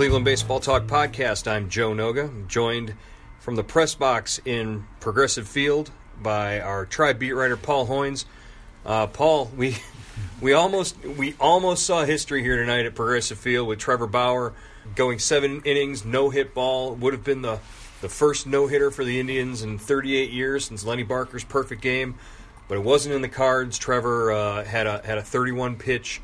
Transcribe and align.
Cleveland 0.00 0.24
Baseball 0.24 0.60
Talk 0.60 0.84
podcast. 0.84 1.46
I'm 1.46 1.68
Joe 1.68 1.90
Noga, 1.90 2.48
joined 2.48 2.94
from 3.38 3.56
the 3.56 3.62
press 3.62 3.94
box 3.94 4.40
in 4.46 4.86
Progressive 4.98 5.46
Field 5.46 5.90
by 6.22 6.58
our 6.58 6.86
tribe 6.86 7.18
beat 7.18 7.34
writer 7.34 7.58
Paul 7.58 7.86
Hoynes. 7.86 8.24
Uh, 8.86 9.08
Paul, 9.08 9.50
we 9.54 9.76
we 10.40 10.54
almost 10.54 10.96
we 11.04 11.34
almost 11.38 11.84
saw 11.84 12.06
history 12.06 12.42
here 12.42 12.56
tonight 12.56 12.86
at 12.86 12.94
Progressive 12.94 13.36
Field 13.36 13.68
with 13.68 13.78
Trevor 13.78 14.06
Bauer 14.06 14.54
going 14.94 15.18
seven 15.18 15.60
innings, 15.66 16.02
no 16.02 16.30
hit 16.30 16.54
ball. 16.54 16.94
Would 16.94 17.12
have 17.12 17.22
been 17.22 17.42
the 17.42 17.58
the 18.00 18.08
first 18.08 18.46
no 18.46 18.68
hitter 18.68 18.90
for 18.90 19.04
the 19.04 19.20
Indians 19.20 19.60
in 19.60 19.78
38 19.78 20.30
years 20.30 20.64
since 20.64 20.82
Lenny 20.82 21.02
Barker's 21.02 21.44
perfect 21.44 21.82
game, 21.82 22.14
but 22.68 22.78
it 22.78 22.82
wasn't 22.82 23.14
in 23.14 23.20
the 23.20 23.28
cards. 23.28 23.76
Trevor 23.76 24.32
uh, 24.32 24.64
had 24.64 24.86
a 24.86 25.02
had 25.04 25.18
a 25.18 25.22
31 25.22 25.76
pitch 25.76 26.22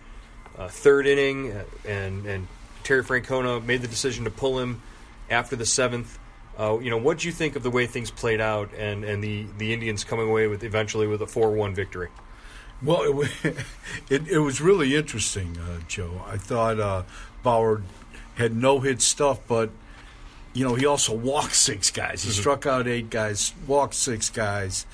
uh, 0.57 0.69
third 0.69 1.07
inning, 1.07 1.53
uh, 1.53 1.65
and 1.87 2.25
and 2.25 2.49
Terry 2.87 3.03
Francona 3.03 3.65
made 3.65 3.83
the 3.83 3.89
decision 3.89 4.25
to 4.27 4.31
pull 4.31 4.61
him 4.61 4.81
after 5.29 5.57
the 5.57 5.67
seventh. 5.67 6.21
Uh, 6.57 6.79
you 6.79 6.89
know, 6.89 6.97
what 6.97 7.19
do 7.19 7.27
you 7.27 7.33
think 7.33 7.57
of 7.57 7.65
the 7.65 7.71
way 7.71 7.85
things 7.85 8.13
played 8.13 8.41
out, 8.41 8.71
and, 8.79 9.03
and 9.03 9.25
the, 9.25 9.45
the 9.59 9.75
Indians 9.75 10.05
coming 10.05 10.29
away 10.29 10.47
with 10.47 10.63
eventually 10.63 11.09
with 11.09 11.21
a 11.21 11.27
four 11.27 11.51
one 11.51 11.75
victory? 11.75 12.11
Well, 12.81 13.23
it, 13.43 13.57
it, 14.09 14.29
it, 14.29 14.39
was 14.39 14.61
really 14.61 14.95
interesting, 14.95 15.59
uh, 15.59 15.81
Joe. 15.89 16.23
I 16.29 16.37
thought 16.37 16.79
uh, 16.79 17.03
Bauer 17.43 17.83
had 18.37 18.55
no 18.55 18.79
hit 18.79 19.03
stuff, 19.03 19.41
but 19.49 19.71
you 20.53 20.65
know 20.65 20.77
he 20.77 20.87
also 20.87 21.13
walked 21.13 21.57
six 21.57 21.91
guys. 21.91 22.23
He 22.23 22.31
mm-hmm. 22.31 22.41
struck 22.41 22.67
out 22.67 22.87
eight 22.87 23.11
guys, 23.11 23.53
walked 23.67 23.95
six 23.95 24.31
guys, 24.31 24.87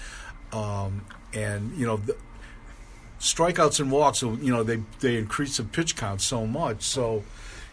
um, 0.51 1.05
and 1.35 1.77
you 1.77 1.85
know 1.85 1.99
the 1.99 2.17
strikeouts 3.21 3.81
and 3.81 3.93
walks. 3.93 4.23
You 4.23 4.39
know 4.39 4.63
they 4.63 4.83
they 5.01 5.19
increase 5.19 5.59
the 5.59 5.65
pitch 5.65 5.95
count 5.95 6.23
so 6.23 6.47
much. 6.47 6.83
So 6.83 7.23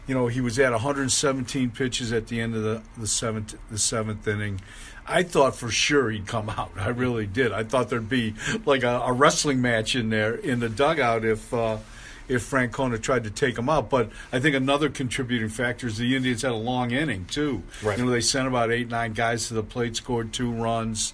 you 0.09 0.15
know 0.15 0.25
he 0.25 0.41
was 0.41 0.57
at 0.57 0.71
117 0.71 1.69
pitches 1.69 2.11
at 2.11 2.27
the 2.27 2.41
end 2.41 2.55
of 2.55 2.63
the 2.63 2.81
the 2.97 3.05
seventh 3.05 3.55
the 3.69 3.77
seventh 3.77 4.27
inning. 4.27 4.59
I 5.05 5.21
thought 5.21 5.55
for 5.55 5.69
sure 5.69 6.09
he'd 6.09 6.25
come 6.25 6.49
out. 6.57 6.71
I 6.75 6.87
really 6.87 7.27
did. 7.27 7.51
I 7.51 7.63
thought 7.63 7.89
there'd 7.89 8.09
be 8.09 8.33
like 8.65 8.81
a, 8.81 9.01
a 9.05 9.13
wrestling 9.13 9.61
match 9.61 9.95
in 9.95 10.09
there 10.09 10.33
in 10.33 10.61
the 10.61 10.69
dugout 10.69 11.23
if 11.25 11.53
uh, 11.53 11.77
if 12.27 12.49
Francona 12.49 12.99
tried 12.99 13.25
to 13.25 13.29
take 13.29 13.55
him 13.55 13.69
out. 13.69 13.91
But 13.91 14.09
I 14.33 14.39
think 14.39 14.55
another 14.55 14.89
contributing 14.89 15.49
factor 15.49 15.85
is 15.85 15.97
the 15.97 16.15
Indians 16.15 16.41
had 16.41 16.51
a 16.51 16.55
long 16.55 16.89
inning 16.89 17.25
too. 17.25 17.61
Right. 17.83 17.99
You 17.99 18.05
know, 18.05 18.11
they 18.11 18.21
sent 18.21 18.47
about 18.47 18.71
eight 18.71 18.89
nine 18.89 19.13
guys 19.13 19.47
to 19.49 19.53
the 19.53 19.63
plate, 19.63 19.95
scored 19.95 20.33
two 20.33 20.51
runs, 20.51 21.13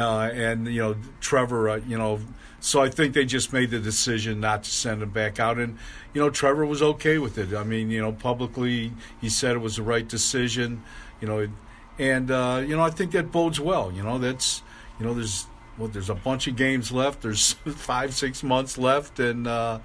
uh, 0.00 0.30
and 0.32 0.66
you 0.66 0.80
know 0.80 0.96
Trevor, 1.20 1.68
uh, 1.68 1.76
you 1.86 1.98
know. 1.98 2.20
So 2.62 2.82
I 2.82 2.90
think 2.90 3.14
they 3.14 3.24
just 3.24 3.54
made 3.54 3.70
the 3.70 3.78
decision 3.78 4.40
not 4.40 4.64
to 4.64 4.70
send 4.70 5.02
him 5.02 5.10
back 5.10 5.40
out, 5.40 5.58
and 5.58 5.78
you 6.14 6.20
know 6.20 6.30
Trevor 6.30 6.66
was 6.66 6.82
okay 6.82 7.18
with 7.18 7.38
it. 7.38 7.54
I 7.54 7.64
mean, 7.64 7.90
you 7.90 8.00
know, 8.00 8.12
publicly 8.12 8.92
he 9.20 9.28
said 9.28 9.56
it 9.56 9.60
was 9.60 9.76
the 9.76 9.82
right 9.82 10.06
decision. 10.06 10.82
You 11.20 11.28
know, 11.28 11.48
and 11.98 12.30
uh, 12.30 12.62
you 12.66 12.76
know 12.76 12.82
I 12.82 12.90
think 12.90 13.12
that 13.12 13.30
bodes 13.30 13.60
well. 13.60 13.92
You 13.92 14.02
know 14.02 14.18
that's 14.18 14.62
you 14.98 15.06
know 15.06 15.14
there's 15.14 15.46
well 15.78 15.88
there's 15.88 16.10
a 16.10 16.14
bunch 16.14 16.46
of 16.46 16.56
games 16.56 16.92
left. 16.92 17.22
There's 17.22 17.52
five 17.66 18.14
six 18.14 18.42
months 18.42 18.78
left, 18.78 19.20
and 19.20 19.46
uh, 19.46 19.80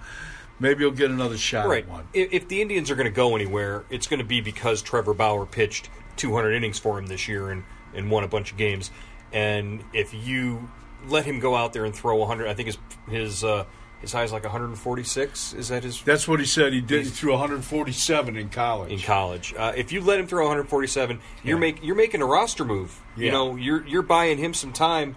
maybe 0.59 0.81
you'll 0.81 0.91
get 0.91 1.11
another 1.11 1.37
shot 1.37 1.67
right. 1.67 1.83
at 1.83 1.89
one. 1.89 2.07
If, 2.13 2.33
if 2.33 2.47
the 2.47 2.61
Indians 2.61 2.91
are 2.91 2.95
going 2.95 3.09
to 3.09 3.15
go 3.15 3.35
anywhere, 3.35 3.85
it's 3.89 4.07
going 4.07 4.19
to 4.19 4.25
be 4.25 4.41
because 4.41 4.81
Trevor 4.81 5.13
Bauer 5.13 5.45
pitched 5.45 5.89
200 6.17 6.51
innings 6.51 6.79
for 6.79 6.97
him 6.99 7.07
this 7.07 7.27
year 7.27 7.51
and 7.51 7.63
and 7.93 8.11
won 8.11 8.23
a 8.23 8.27
bunch 8.27 8.51
of 8.51 8.57
games. 8.57 8.91
And 9.31 9.83
if 9.93 10.13
you 10.13 10.69
let 11.07 11.25
him 11.25 11.39
go 11.39 11.55
out 11.55 11.73
there 11.73 11.85
and 11.85 11.95
throw 11.95 12.15
100, 12.15 12.47
I 12.47 12.53
think 12.53 12.67
his 12.67 12.77
his 13.09 13.43
uh, 13.43 13.65
his 14.01 14.11
high 14.11 14.23
is 14.23 14.31
like 14.31 14.43
146. 14.43 15.53
Is 15.53 15.69
that 15.69 15.83
his? 15.83 16.01
That's 16.01 16.27
what 16.27 16.39
he 16.39 16.45
said. 16.45 16.73
He 16.73 16.81
did. 16.81 17.05
He 17.05 17.09
threw 17.09 17.31
147 17.31 18.37
in 18.37 18.49
college. 18.49 18.91
In 18.91 18.99
college, 18.99 19.53
uh, 19.57 19.73
if 19.75 19.91
you 19.91 20.01
let 20.01 20.19
him 20.19 20.27
throw 20.27 20.43
147, 20.43 21.19
you're 21.43 21.57
make 21.57 21.83
you're 21.83 21.95
making 21.95 22.21
a 22.21 22.25
roster 22.25 22.65
move. 22.65 23.01
Yeah. 23.15 23.25
You 23.25 23.31
know, 23.31 23.55
you're 23.55 23.85
you're 23.87 24.01
buying 24.01 24.37
him 24.37 24.53
some 24.53 24.73
time 24.73 25.15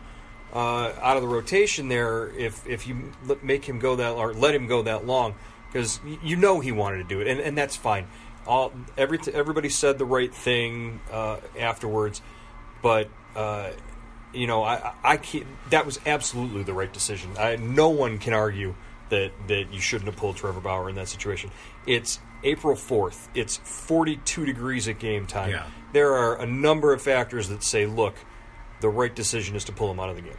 uh, 0.52 0.92
out 1.00 1.16
of 1.16 1.22
the 1.22 1.28
rotation 1.28 1.88
there. 1.88 2.28
If 2.30 2.66
if 2.66 2.86
you 2.86 3.12
make 3.42 3.64
him 3.64 3.78
go 3.78 3.96
that 3.96 4.12
or 4.12 4.32
let 4.32 4.54
him 4.54 4.66
go 4.66 4.82
that 4.82 5.06
long, 5.06 5.34
because 5.70 6.00
you 6.22 6.36
know 6.36 6.60
he 6.60 6.72
wanted 6.72 6.98
to 6.98 7.04
do 7.04 7.20
it, 7.20 7.26
and, 7.26 7.40
and 7.40 7.56
that's 7.58 7.76
fine. 7.76 8.06
All 8.46 8.72
every 8.96 9.18
everybody 9.32 9.68
said 9.68 9.98
the 9.98 10.06
right 10.06 10.34
thing 10.34 11.00
uh, 11.12 11.38
afterwards, 11.58 12.22
but 12.80 13.10
uh, 13.36 13.70
you 14.32 14.46
know, 14.46 14.62
I, 14.62 14.92
I 15.02 15.16
can't, 15.16 15.46
that 15.70 15.86
was 15.86 15.98
absolutely 16.06 16.62
the 16.62 16.72
right 16.72 16.92
decision. 16.92 17.30
I, 17.38 17.56
no 17.56 17.88
one 17.88 18.18
can 18.18 18.32
argue 18.34 18.74
that, 19.08 19.32
that 19.48 19.72
you 19.72 19.80
shouldn't 19.80 20.06
have 20.06 20.16
pulled 20.16 20.36
Trevor 20.36 20.60
Bauer 20.60 20.88
in 20.88 20.96
that 20.96 21.08
situation. 21.08 21.50
It's 21.86 22.20
April 22.44 22.76
4th. 22.76 23.28
It's 23.34 23.56
42 23.58 24.44
degrees 24.44 24.88
at 24.88 24.98
game 24.98 25.26
time. 25.26 25.50
Yeah. 25.50 25.66
There 25.92 26.14
are 26.14 26.40
a 26.40 26.46
number 26.46 26.92
of 26.92 27.00
factors 27.00 27.48
that 27.48 27.62
say, 27.62 27.86
look, 27.86 28.14
the 28.80 28.88
right 28.88 29.14
decision 29.14 29.56
is 29.56 29.64
to 29.64 29.72
pull 29.72 29.90
him 29.90 30.00
out 30.00 30.08
of 30.08 30.16
the 30.16 30.22
game. 30.22 30.36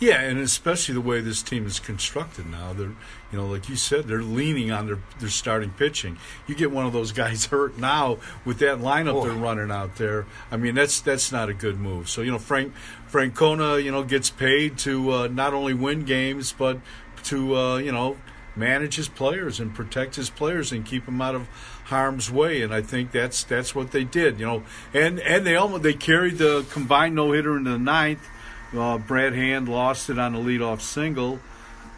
Yeah, 0.00 0.22
and 0.22 0.38
especially 0.38 0.94
the 0.94 1.02
way 1.02 1.20
this 1.20 1.42
team 1.42 1.66
is 1.66 1.78
constructed 1.78 2.46
now. 2.46 2.72
They're, 2.72 2.94
you 3.30 3.38
know, 3.38 3.46
like 3.46 3.68
you 3.68 3.76
said, 3.76 4.08
they're 4.08 4.22
leaning 4.22 4.72
on 4.72 4.86
their, 4.86 4.98
their 5.18 5.28
starting 5.28 5.72
pitching. 5.72 6.16
You 6.46 6.54
get 6.54 6.70
one 6.70 6.86
of 6.86 6.94
those 6.94 7.12
guys 7.12 7.44
hurt 7.46 7.76
now 7.76 8.16
with 8.46 8.60
that 8.60 8.78
lineup 8.78 9.14
oh. 9.14 9.24
they're 9.24 9.34
running 9.34 9.70
out 9.70 9.96
there. 9.96 10.24
I 10.50 10.56
mean, 10.56 10.74
that's 10.74 11.00
that's 11.00 11.30
not 11.30 11.50
a 11.50 11.54
good 11.54 11.78
move. 11.78 12.08
So 12.08 12.22
you 12.22 12.30
know, 12.30 12.38
Frank 12.38 12.72
Francona, 13.12 13.82
you 13.82 13.92
know, 13.92 14.02
gets 14.02 14.30
paid 14.30 14.78
to 14.78 15.12
uh, 15.12 15.28
not 15.28 15.52
only 15.52 15.74
win 15.74 16.04
games 16.06 16.54
but 16.56 16.78
to 17.24 17.54
uh, 17.54 17.76
you 17.76 17.92
know 17.92 18.16
manage 18.60 18.94
his 18.94 19.08
players 19.08 19.58
and 19.58 19.74
protect 19.74 20.14
his 20.14 20.30
players 20.30 20.70
and 20.70 20.86
keep 20.86 21.06
them 21.06 21.20
out 21.20 21.34
of 21.34 21.48
harm's 21.86 22.30
way. 22.30 22.62
And 22.62 22.72
I 22.72 22.82
think 22.82 23.10
that's 23.10 23.42
that's 23.42 23.74
what 23.74 23.90
they 23.90 24.04
did. 24.04 24.38
You 24.38 24.46
know, 24.46 24.62
and 24.94 25.18
and 25.18 25.44
they 25.44 25.56
almost 25.56 25.82
they 25.82 25.94
carried 25.94 26.38
the 26.38 26.64
combined 26.70 27.16
no 27.16 27.32
hitter 27.32 27.56
into 27.56 27.70
the 27.70 27.78
ninth 27.78 28.28
uh, 28.76 28.98
Brad 28.98 29.34
Hand 29.34 29.68
lost 29.68 30.10
it 30.10 30.18
on 30.18 30.34
a 30.34 30.38
leadoff 30.38 30.80
single, 30.80 31.40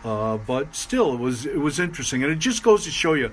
uh, 0.04 0.38
but 0.38 0.74
still, 0.74 1.14
it 1.14 1.20
was 1.20 1.46
it 1.46 1.58
was 1.58 1.78
interesting, 1.78 2.22
and 2.22 2.32
it 2.32 2.38
just 2.38 2.62
goes 2.62 2.84
to 2.84 2.90
show 2.90 3.14
you, 3.14 3.30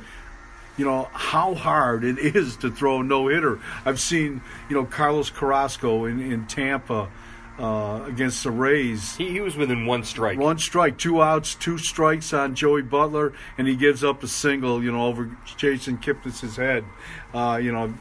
you 0.78 0.86
know, 0.86 1.10
how 1.14 1.56
hard 1.56 2.04
it 2.04 2.18
is 2.36 2.58
to 2.58 2.72
throw 2.72 3.00
a 3.00 3.04
no 3.04 3.28
hitter. 3.28 3.60
I've 3.86 4.00
seen, 4.00 4.42
you 4.70 4.76
know, 4.76 4.86
Carlos 4.86 5.30
Carrasco 5.30 6.06
in 6.06 6.20
in 6.20 6.46
Tampa. 6.48 7.10
Uh, 7.60 8.06
against 8.06 8.46
the 8.46 8.52
Rays. 8.52 9.18
He, 9.18 9.32
he, 9.32 9.42
was 9.42 9.58
within 9.58 9.86
one 9.86 10.06
strike. 10.06 10.40
One 10.40 10.58
strike, 10.60 10.98
two 10.98 11.22
outs, 11.22 11.56
two 11.56 11.78
strikes 11.78 12.32
on 12.32 12.56
Joey 12.56 12.84
Butler, 12.84 13.34
and 13.58 13.68
he 13.68 13.76
gives 13.76 14.02
up 14.02 14.24
a 14.24 14.30
single, 14.30 14.82
you 14.82 14.94
know, 14.94 15.08
over 15.08 15.30
Jason 15.58 15.98
Kipnis's 15.98 16.56
head. 16.56 16.86
Uh, 17.34 17.60
you 17.62 17.74
know, 17.74 17.94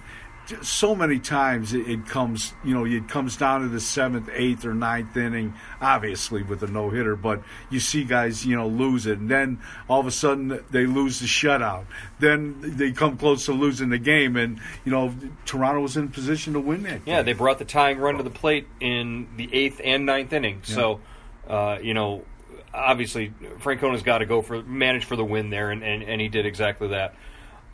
so 0.62 0.94
many 0.94 1.18
times 1.18 1.74
it, 1.74 2.06
comes, 2.06 2.54
you 2.64 2.74
know, 2.74 2.84
it 2.84 3.08
comes 3.08 3.36
down 3.36 3.62
to 3.62 3.68
the 3.68 3.80
seventh, 3.80 4.28
eighth, 4.32 4.64
or 4.64 4.74
ninth 4.74 5.16
inning, 5.16 5.54
obviously 5.80 6.42
with 6.42 6.62
a 6.62 6.66
no 6.66 6.90
hitter, 6.90 7.16
but 7.16 7.42
you 7.70 7.80
see 7.80 8.04
guys, 8.04 8.46
you 8.46 8.56
know, 8.56 8.66
lose 8.66 9.06
it. 9.06 9.18
And 9.18 9.30
then 9.30 9.60
all 9.88 10.00
of 10.00 10.06
a 10.06 10.10
sudden 10.10 10.62
they 10.70 10.86
lose 10.86 11.20
the 11.20 11.26
shutout. 11.26 11.84
Then 12.18 12.56
they 12.60 12.92
come 12.92 13.16
close 13.16 13.46
to 13.46 13.52
losing 13.52 13.90
the 13.90 13.98
game. 13.98 14.36
And, 14.36 14.60
you 14.84 14.92
know, 14.92 15.14
Toronto 15.44 15.80
was 15.80 15.96
in 15.96 16.08
position 16.08 16.54
to 16.54 16.60
win 16.60 16.82
that. 16.84 17.02
Yeah, 17.06 17.22
they 17.22 17.32
brought 17.34 17.58
the 17.58 17.64
tying 17.64 17.98
run 17.98 18.16
to 18.16 18.22
the 18.22 18.30
plate 18.30 18.66
in 18.80 19.28
the 19.36 19.48
eighth 19.52 19.80
and 19.84 20.06
ninth 20.06 20.32
inning. 20.32 20.62
Yeah. 20.66 20.74
So, 20.74 21.00
uh, 21.46 21.78
you 21.82 21.94
know, 21.94 22.24
obviously 22.72 23.32
Francona's 23.58 24.02
got 24.02 24.18
to 24.18 24.26
go 24.26 24.42
for 24.42 24.62
manage 24.62 25.04
for 25.04 25.16
the 25.16 25.24
win 25.24 25.50
there, 25.50 25.70
and, 25.70 25.82
and, 25.82 26.02
and 26.02 26.20
he 26.20 26.28
did 26.28 26.46
exactly 26.46 26.88
that. 26.88 27.14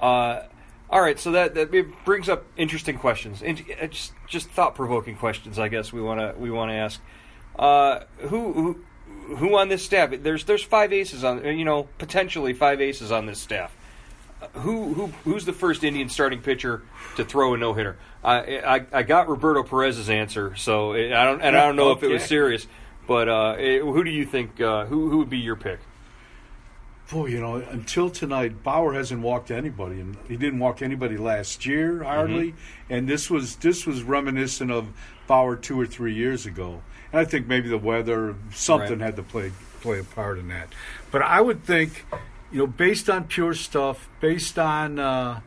Uh, 0.00 0.42
all 0.90 1.00
right, 1.00 1.18
so 1.18 1.32
that, 1.32 1.54
that 1.54 2.04
brings 2.04 2.28
up 2.28 2.44
interesting 2.56 2.98
questions, 2.98 3.42
and 3.42 3.64
uh, 3.80 3.86
just 3.86 4.12
just 4.28 4.48
thought 4.50 4.74
provoking 4.74 5.16
questions. 5.16 5.58
I 5.58 5.68
guess 5.68 5.92
we 5.92 6.00
want 6.00 6.20
to 6.20 6.38
we 6.38 6.50
want 6.50 6.70
to 6.70 6.74
ask 6.74 7.00
uh, 7.58 8.00
who 8.18 8.52
who 8.52 8.84
who 9.36 9.56
on 9.56 9.68
this 9.68 9.84
staff? 9.84 10.12
There's 10.22 10.44
there's 10.44 10.62
five 10.62 10.92
aces 10.92 11.24
on 11.24 11.44
you 11.44 11.64
know 11.64 11.88
potentially 11.98 12.52
five 12.52 12.80
aces 12.80 13.12
on 13.12 13.26
this 13.26 13.38
staff. 13.38 13.74
Uh, 14.42 14.48
who 14.60 14.94
who 14.94 15.06
who's 15.24 15.44
the 15.44 15.52
first 15.52 15.84
Indian 15.84 16.08
starting 16.08 16.40
pitcher 16.40 16.82
to 17.16 17.24
throw 17.24 17.54
a 17.54 17.58
no 17.58 17.74
hitter? 17.74 17.96
I, 18.22 18.58
I, 18.58 18.86
I 18.92 19.02
got 19.02 19.28
Roberto 19.28 19.62
Perez's 19.62 20.10
answer, 20.10 20.54
so 20.56 20.94
I 20.94 21.08
don't 21.08 21.40
and 21.42 21.56
I 21.56 21.66
don't 21.66 21.76
know 21.76 21.90
okay. 21.90 22.06
if 22.06 22.10
it 22.10 22.14
was 22.14 22.24
serious, 22.24 22.66
but 23.06 23.28
uh, 23.28 23.56
who 23.56 24.02
do 24.02 24.10
you 24.10 24.26
think 24.26 24.60
uh, 24.60 24.86
who 24.86 25.10
who 25.10 25.18
would 25.18 25.30
be 25.30 25.38
your 25.38 25.56
pick? 25.56 25.80
Boy, 27.10 27.26
you 27.26 27.40
know, 27.40 27.56
until 27.56 28.10
tonight, 28.10 28.62
Bauer 28.62 28.94
hasn't 28.94 29.22
walked 29.22 29.50
anybody, 29.50 30.00
and 30.00 30.16
he 30.28 30.36
didn't 30.36 30.58
walk 30.58 30.82
anybody 30.82 31.16
last 31.16 31.66
year 31.66 32.02
hardly. 32.02 32.52
Mm-hmm. 32.52 32.92
And 32.92 33.08
this 33.08 33.30
was 33.30 33.56
this 33.56 33.86
was 33.86 34.02
reminiscent 34.02 34.70
of 34.70 34.88
Bauer 35.26 35.56
two 35.56 35.78
or 35.78 35.86
three 35.86 36.14
years 36.14 36.46
ago. 36.46 36.82
And 37.12 37.20
I 37.20 37.24
think 37.24 37.46
maybe 37.46 37.68
the 37.68 37.78
weather, 37.78 38.34
something 38.52 38.98
right. 38.98 39.06
had 39.06 39.16
to 39.16 39.22
play 39.22 39.52
play 39.80 39.98
a 39.98 40.04
part 40.04 40.38
in 40.38 40.48
that. 40.48 40.68
But 41.10 41.22
I 41.22 41.40
would 41.40 41.64
think, 41.64 42.06
you 42.50 42.58
know, 42.58 42.66
based 42.66 43.10
on 43.10 43.24
pure 43.24 43.54
stuff, 43.54 44.08
based 44.20 44.58
on, 44.58 44.98
uh, 44.98 45.40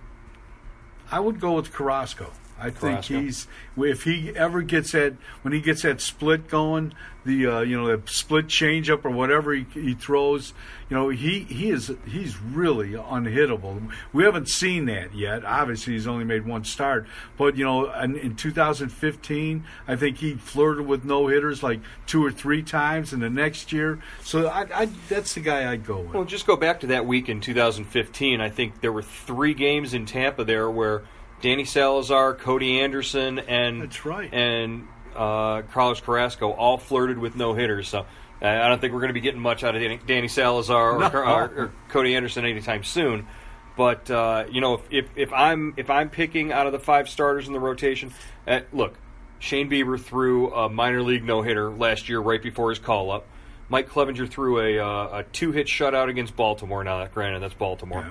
I 1.11 1.19
would 1.19 1.39
go 1.39 1.53
with 1.53 1.73
Carrasco. 1.73 2.31
I 2.59 2.69
think 2.69 2.79
Carrasco. 2.79 3.19
he's 3.19 3.47
if 3.77 4.03
he 4.03 4.31
ever 4.35 4.61
gets 4.61 4.93
that 4.93 5.13
when 5.43 5.53
he 5.53 5.61
gets 5.61 5.83
that 5.83 6.01
split 6.01 6.47
going, 6.47 6.93
the 7.25 7.45
uh, 7.45 7.59
you 7.61 7.79
know 7.79 7.95
the 7.95 8.11
split 8.11 8.47
changeup 8.47 9.05
or 9.05 9.11
whatever 9.11 9.53
he, 9.53 9.65
he 9.73 9.93
throws, 9.93 10.53
you 10.89 10.97
know 10.97 11.09
he 11.09 11.41
he 11.41 11.69
is 11.69 11.93
he's 12.07 12.41
really 12.41 12.91
unhittable. 12.91 13.91
We 14.11 14.23
haven't 14.23 14.49
seen 14.49 14.85
that 14.85 15.13
yet. 15.13 15.45
Obviously, 15.45 15.93
he's 15.93 16.07
only 16.07 16.25
made 16.25 16.47
one 16.47 16.63
start, 16.63 17.07
but 17.37 17.57
you 17.57 17.65
know 17.65 17.91
in, 17.91 18.15
in 18.17 18.35
2015, 18.35 19.63
I 19.87 19.95
think 19.95 20.17
he 20.17 20.33
flirted 20.33 20.87
with 20.87 21.05
no 21.05 21.27
hitters 21.27 21.61
like 21.61 21.81
two 22.07 22.25
or 22.25 22.31
three 22.31 22.63
times 22.63 23.13
in 23.13 23.19
the 23.19 23.29
next 23.29 23.71
year. 23.71 23.99
So 24.23 24.47
I, 24.47 24.65
I 24.73 24.85
that's 25.09 25.35
the 25.35 25.41
guy 25.41 25.71
I'd 25.71 25.85
go 25.85 25.99
with. 25.99 26.13
Well, 26.13 26.25
just 26.25 26.47
go 26.47 26.55
back 26.55 26.79
to 26.79 26.87
that 26.87 27.05
week 27.05 27.29
in 27.29 27.41
2015. 27.41 28.41
I 28.41 28.49
think 28.49 28.81
there 28.81 28.91
were 28.91 29.03
three 29.03 29.53
games 29.53 29.93
in 29.93 30.07
Tampa 30.07 30.43
there 30.43 30.71
where 30.71 31.03
Danny 31.41 31.65
Salazar, 31.65 32.33
Cody 32.35 32.79
Anderson, 32.79 33.39
and 33.39 33.83
That's 33.83 34.05
right. 34.05 34.33
and 34.33 34.87
uh, 35.15 35.61
Carlos 35.73 35.99
Carrasco 36.01 36.51
all 36.51 36.77
flirted 36.77 37.17
with 37.17 37.35
no 37.35 37.53
hitters. 37.53 37.87
So 37.87 38.05
I 38.41 38.67
don't 38.67 38.79
think 38.81 38.93
we're 38.93 38.99
going 38.99 39.09
to 39.09 39.13
be 39.13 39.21
getting 39.21 39.41
much 39.41 39.63
out 39.63 39.75
of 39.75 39.81
Danny, 39.81 39.99
Danny 40.05 40.27
Salazar 40.27 40.91
or, 40.91 40.99
No. 40.99 41.07
or, 41.07 41.43
or 41.43 41.71
Cody 41.89 42.15
Anderson 42.15 42.45
anytime 42.45 42.83
soon. 42.83 43.27
But 43.75 44.09
uh, 44.09 44.45
you 44.51 44.61
know, 44.61 44.75
if, 44.75 44.81
if 44.89 45.05
if 45.15 45.33
I'm 45.33 45.73
if 45.77 45.89
I'm 45.91 46.09
picking 46.09 46.51
out 46.51 46.65
of 46.65 46.71
the 46.73 46.79
five 46.79 47.07
starters 47.09 47.45
in 47.47 47.53
the 47.53 47.59
rotation, 47.59 48.11
uh, 48.47 48.61
look, 48.73 48.95
Shane 49.37 49.69
Bieber 49.69 49.99
threw 50.01 50.51
a 50.51 50.67
minor 50.67 51.03
league 51.03 51.23
no 51.23 51.43
hitter 51.43 51.69
last 51.69 52.09
year 52.09 52.19
right 52.19 52.41
before 52.41 52.69
his 52.71 52.79
call 52.79 53.11
up. 53.11 53.27
Mike 53.69 53.89
Clevinger 53.89 54.27
threw 54.29 54.59
a, 54.61 54.79
uh, 54.79 55.19
a 55.19 55.23
two 55.31 55.51
hit 55.51 55.67
shutout 55.67 56.09
against 56.09 56.35
Baltimore. 56.35 56.83
Now, 56.83 56.99
that 56.99 57.13
granted, 57.13 57.41
that's 57.41 57.53
Baltimore. 57.53 58.09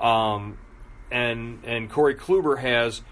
Um, 0.00 0.58
and 1.10 1.60
and 1.64 1.90
Corey 1.90 2.14
Kluber 2.14 2.58
has 2.58 3.02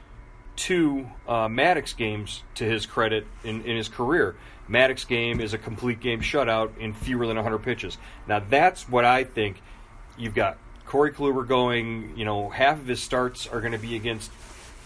two 0.56 1.08
uh, 1.26 1.48
Maddux 1.48 1.96
games 1.96 2.42
to 2.54 2.64
his 2.64 2.86
credit 2.86 3.26
in, 3.42 3.62
in 3.64 3.76
his 3.76 3.88
career. 3.88 4.36
Maddux 4.68 5.06
game 5.06 5.40
is 5.40 5.52
a 5.52 5.58
complete 5.58 6.00
game 6.00 6.20
shutout 6.20 6.78
in 6.78 6.94
fewer 6.94 7.26
than 7.26 7.36
100 7.36 7.58
pitches. 7.58 7.98
Now 8.26 8.40
that's 8.40 8.88
what 8.88 9.04
I 9.04 9.24
think. 9.24 9.60
You've 10.16 10.34
got 10.34 10.58
Corey 10.86 11.12
Kluber 11.12 11.46
going. 11.46 12.16
You 12.16 12.24
know, 12.24 12.48
half 12.48 12.78
of 12.78 12.86
his 12.86 13.02
starts 13.02 13.46
are 13.46 13.60
going 13.60 13.72
to 13.72 13.78
be 13.78 13.96
against 13.96 14.30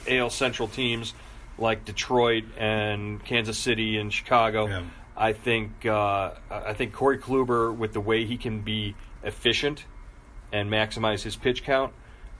AL 0.09 0.31
Central 0.31 0.69
teams 0.69 1.15
like 1.59 1.85
Detroit 1.85 2.45
and 2.57 3.23
Kansas 3.25 3.59
City 3.59 3.99
and 3.99 4.13
Chicago. 4.13 4.67
Yeah. 4.67 4.83
I 5.17 5.33
think 5.33 5.85
uh, 5.85 6.33
I 6.51 6.75
think 6.75 6.93
Corey 6.93 7.19
Kluber, 7.19 7.75
with 7.75 7.93
the 7.93 8.01
way 8.01 8.25
he 8.25 8.37
can 8.37 8.61
be 8.61 8.95
efficient 9.23 9.85
and 10.53 10.71
maximize 10.71 11.23
his 11.23 11.37
pitch 11.37 11.65
count, 11.65 11.93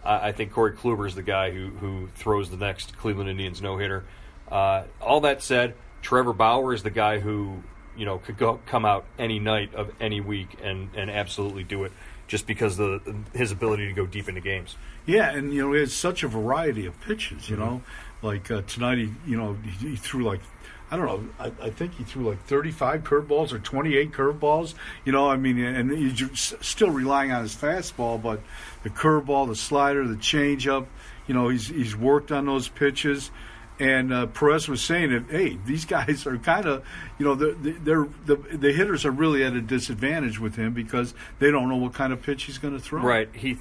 I 0.09 0.29
I 0.29 0.33
think 0.33 0.53
Corey 0.53 0.73
Kluber 0.73 1.07
is 1.07 1.15
the 1.15 1.23
guy 1.23 1.51
who, 1.51 1.69
who 1.69 2.09
throws 2.17 2.51
the 2.51 2.57
next 2.57 2.97
Cleveland 2.97 3.31
Indians 3.31 3.61
no 3.63 3.77
hitter. 3.77 4.05
Uh, 4.51 4.85
all 5.01 5.21
that 5.21 5.43
said, 5.43 5.75
Trevor 6.03 6.33
Bauer 6.33 6.73
is 6.73 6.83
the 6.83 6.91
guy 6.91 7.19
who 7.19 7.63
you 7.97 8.07
know 8.07 8.19
could 8.19 8.39
go 8.39 8.61
come 8.67 8.85
out 8.85 9.05
any 9.19 9.39
night 9.39 9.75
of 9.75 9.91
any 10.01 10.21
week 10.21 10.57
and, 10.63 10.89
and 10.95 11.11
absolutely 11.11 11.65
do 11.65 11.85
it 11.85 11.93
just 12.29 12.47
because 12.47 12.79
of 12.79 13.05
the 13.05 13.17
his 13.37 13.53
ability 13.53 13.87
to 13.89 13.93
go 13.93 14.07
deep 14.07 14.29
into 14.29 14.41
games. 14.41 14.77
Yeah, 15.07 15.31
and 15.31 15.53
you 15.53 15.63
know 15.63 15.73
he 15.73 15.81
has 15.81 15.93
such 15.95 16.23
a 16.23 16.29
variety 16.29 16.87
of 16.87 16.99
pitches. 17.01 17.49
You 17.51 17.57
Mm-hmm. 17.57 17.65
know, 17.65 17.83
like 18.23 18.51
uh, 18.51 18.63
tonight 18.63 18.99
he 18.99 19.13
you 19.27 19.37
know 19.37 19.57
he, 19.81 19.91
he 19.91 19.97
threw 19.97 20.25
like 20.25 20.41
I 20.91 20.97
don't 20.97 21.07
know 21.07 21.29
I, 21.39 21.67
I 21.67 21.71
think 21.71 21.95
he 21.95 22.05
threw 22.05 22.29
like 22.29 22.45
thirty 22.47 22.71
five 22.71 23.05
curveballs 23.05 23.53
or 23.53 23.59
twenty 23.59 23.97
eight 23.97 24.13
curveballs. 24.13 24.75
You 25.05 25.13
know, 25.13 25.29
I 25.29 25.37
mean, 25.37 25.59
and 25.59 25.91
he's 25.91 26.55
still 26.61 26.91
relying 26.91 27.33
on 27.33 27.43
his 27.43 27.55
fastball, 27.55 28.21
but 28.21 28.41
the 28.83 28.91
curveball, 28.91 29.49
the 29.49 29.57
slider, 29.57 30.07
the 30.07 30.17
changeup. 30.17 30.87
You 31.27 31.35
know, 31.35 31.49
he's 31.49 31.69
he's 31.69 31.97
worked 31.97 32.33
on 32.33 32.47
those 32.47 32.69
pitches. 32.69 33.31
And 33.81 34.13
uh, 34.13 34.27
Perez 34.27 34.69
was 34.69 34.83
saying 34.83 35.13
that, 35.13 35.31
hey, 35.31 35.57
these 35.65 35.85
guys 35.97 36.27
are 36.27 36.37
kind 36.39 36.67
of, 36.67 36.85
you 37.17 37.25
know, 37.25 37.35
they're, 37.35 37.55
they're 37.55 38.09
the 38.27 38.37
the 38.37 38.73
hitters 38.73 39.05
are 39.05 39.11
really 39.11 39.45
at 39.45 39.53
a 39.53 39.61
disadvantage 39.61 40.41
with 40.41 40.57
him 40.57 40.73
because 40.73 41.15
they 41.39 41.51
don't 41.51 41.69
know 41.69 41.77
what 41.77 41.95
kind 41.95 42.13
of 42.13 42.23
pitch 42.23 42.45
he's 42.45 42.59
going 42.59 42.75
to 42.75 42.81
throw. 42.81 43.03
Right. 43.03 43.29
He 43.35 43.57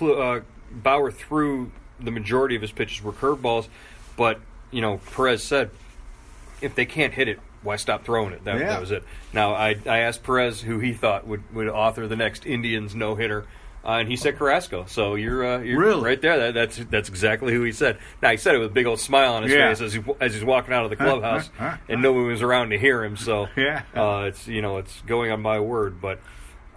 uh, 0.00 0.40
Bauer 0.70 1.10
threw 1.10 1.70
the 2.00 2.10
majority 2.10 2.56
of 2.56 2.62
his 2.62 2.72
pitches 2.72 3.02
were 3.02 3.12
curveballs, 3.12 3.68
but 4.16 4.40
you 4.70 4.80
know 4.80 4.98
Perez 5.14 5.42
said 5.42 5.70
if 6.64 6.74
they 6.74 6.86
can't 6.86 7.12
hit 7.14 7.28
it, 7.28 7.38
why 7.62 7.76
stop 7.76 8.04
throwing 8.04 8.32
it? 8.32 8.44
That, 8.44 8.58
Yeah. 8.58 8.68
that 8.68 8.80
was 8.80 8.90
it. 8.90 9.04
Now 9.32 9.54
I 9.54 9.76
I 9.86 9.98
asked 10.00 10.22
Perez 10.22 10.60
who 10.60 10.78
he 10.80 10.92
thought 10.92 11.26
would, 11.26 11.42
would 11.54 11.68
author 11.68 12.06
the 12.08 12.16
next 12.16 12.46
Indians 12.46 12.94
no 12.94 13.14
hitter. 13.14 13.46
Uh, 13.86 13.98
and 13.98 14.08
he 14.08 14.16
said 14.16 14.38
Carrasco. 14.38 14.86
So 14.88 15.14
you're, 15.14 15.44
uh, 15.44 15.58
you're 15.58 15.78
Really? 15.78 16.02
right 16.02 16.18
there. 16.22 16.38
That, 16.38 16.54
that's 16.54 16.78
that's 16.90 17.10
exactly 17.10 17.52
who 17.52 17.62
he 17.64 17.72
said. 17.72 17.98
Now 18.22 18.30
he 18.30 18.38
said 18.38 18.54
it 18.54 18.58
with 18.58 18.70
a 18.70 18.72
big 18.72 18.86
old 18.86 18.98
smile 18.98 19.34
on 19.34 19.42
his 19.42 19.52
Yeah. 19.52 19.68
face 19.68 19.82
as 19.82 19.92
he 19.92 20.02
as 20.22 20.32
he's 20.32 20.42
walking 20.44 20.72
out 20.72 20.84
of 20.84 20.90
the 20.90 20.96
clubhouse, 20.96 21.50
and 21.88 22.00
no 22.00 22.12
one 22.14 22.26
was 22.26 22.40
around 22.40 22.70
to 22.70 22.78
hear 22.78 23.04
him. 23.04 23.16
So 23.18 23.48
Yeah. 23.56 23.82
uh, 23.94 24.24
it's 24.28 24.48
you 24.48 24.62
know 24.62 24.78
it's 24.78 25.02
going 25.02 25.30
on 25.30 25.42
my 25.42 25.60
word. 25.60 26.00
But 26.00 26.18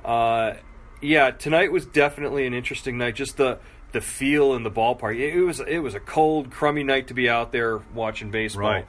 uh, 0.03 0.55
yeah, 1.01 1.31
tonight 1.31 1.71
was 1.71 1.85
definitely 1.85 2.45
an 2.45 2.53
interesting 2.53 2.97
night. 2.97 3.15
Just 3.15 3.37
the 3.37 3.59
the 3.93 4.01
feel 4.01 4.53
in 4.53 4.63
the 4.63 4.71
ballpark. 4.71 5.15
It, 5.17 5.33
it 5.37 5.41
was 5.43 5.61
it 5.61 5.79
was 5.79 5.95
a 5.95 6.01
cold, 6.01 6.51
crummy 6.51 6.83
night 6.83 7.07
to 7.07 7.13
be 7.13 7.29
out 7.29 7.53
there 7.53 7.77
watching 7.93 8.31
baseball. 8.31 8.63
Right. 8.69 8.85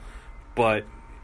But 0.59 0.83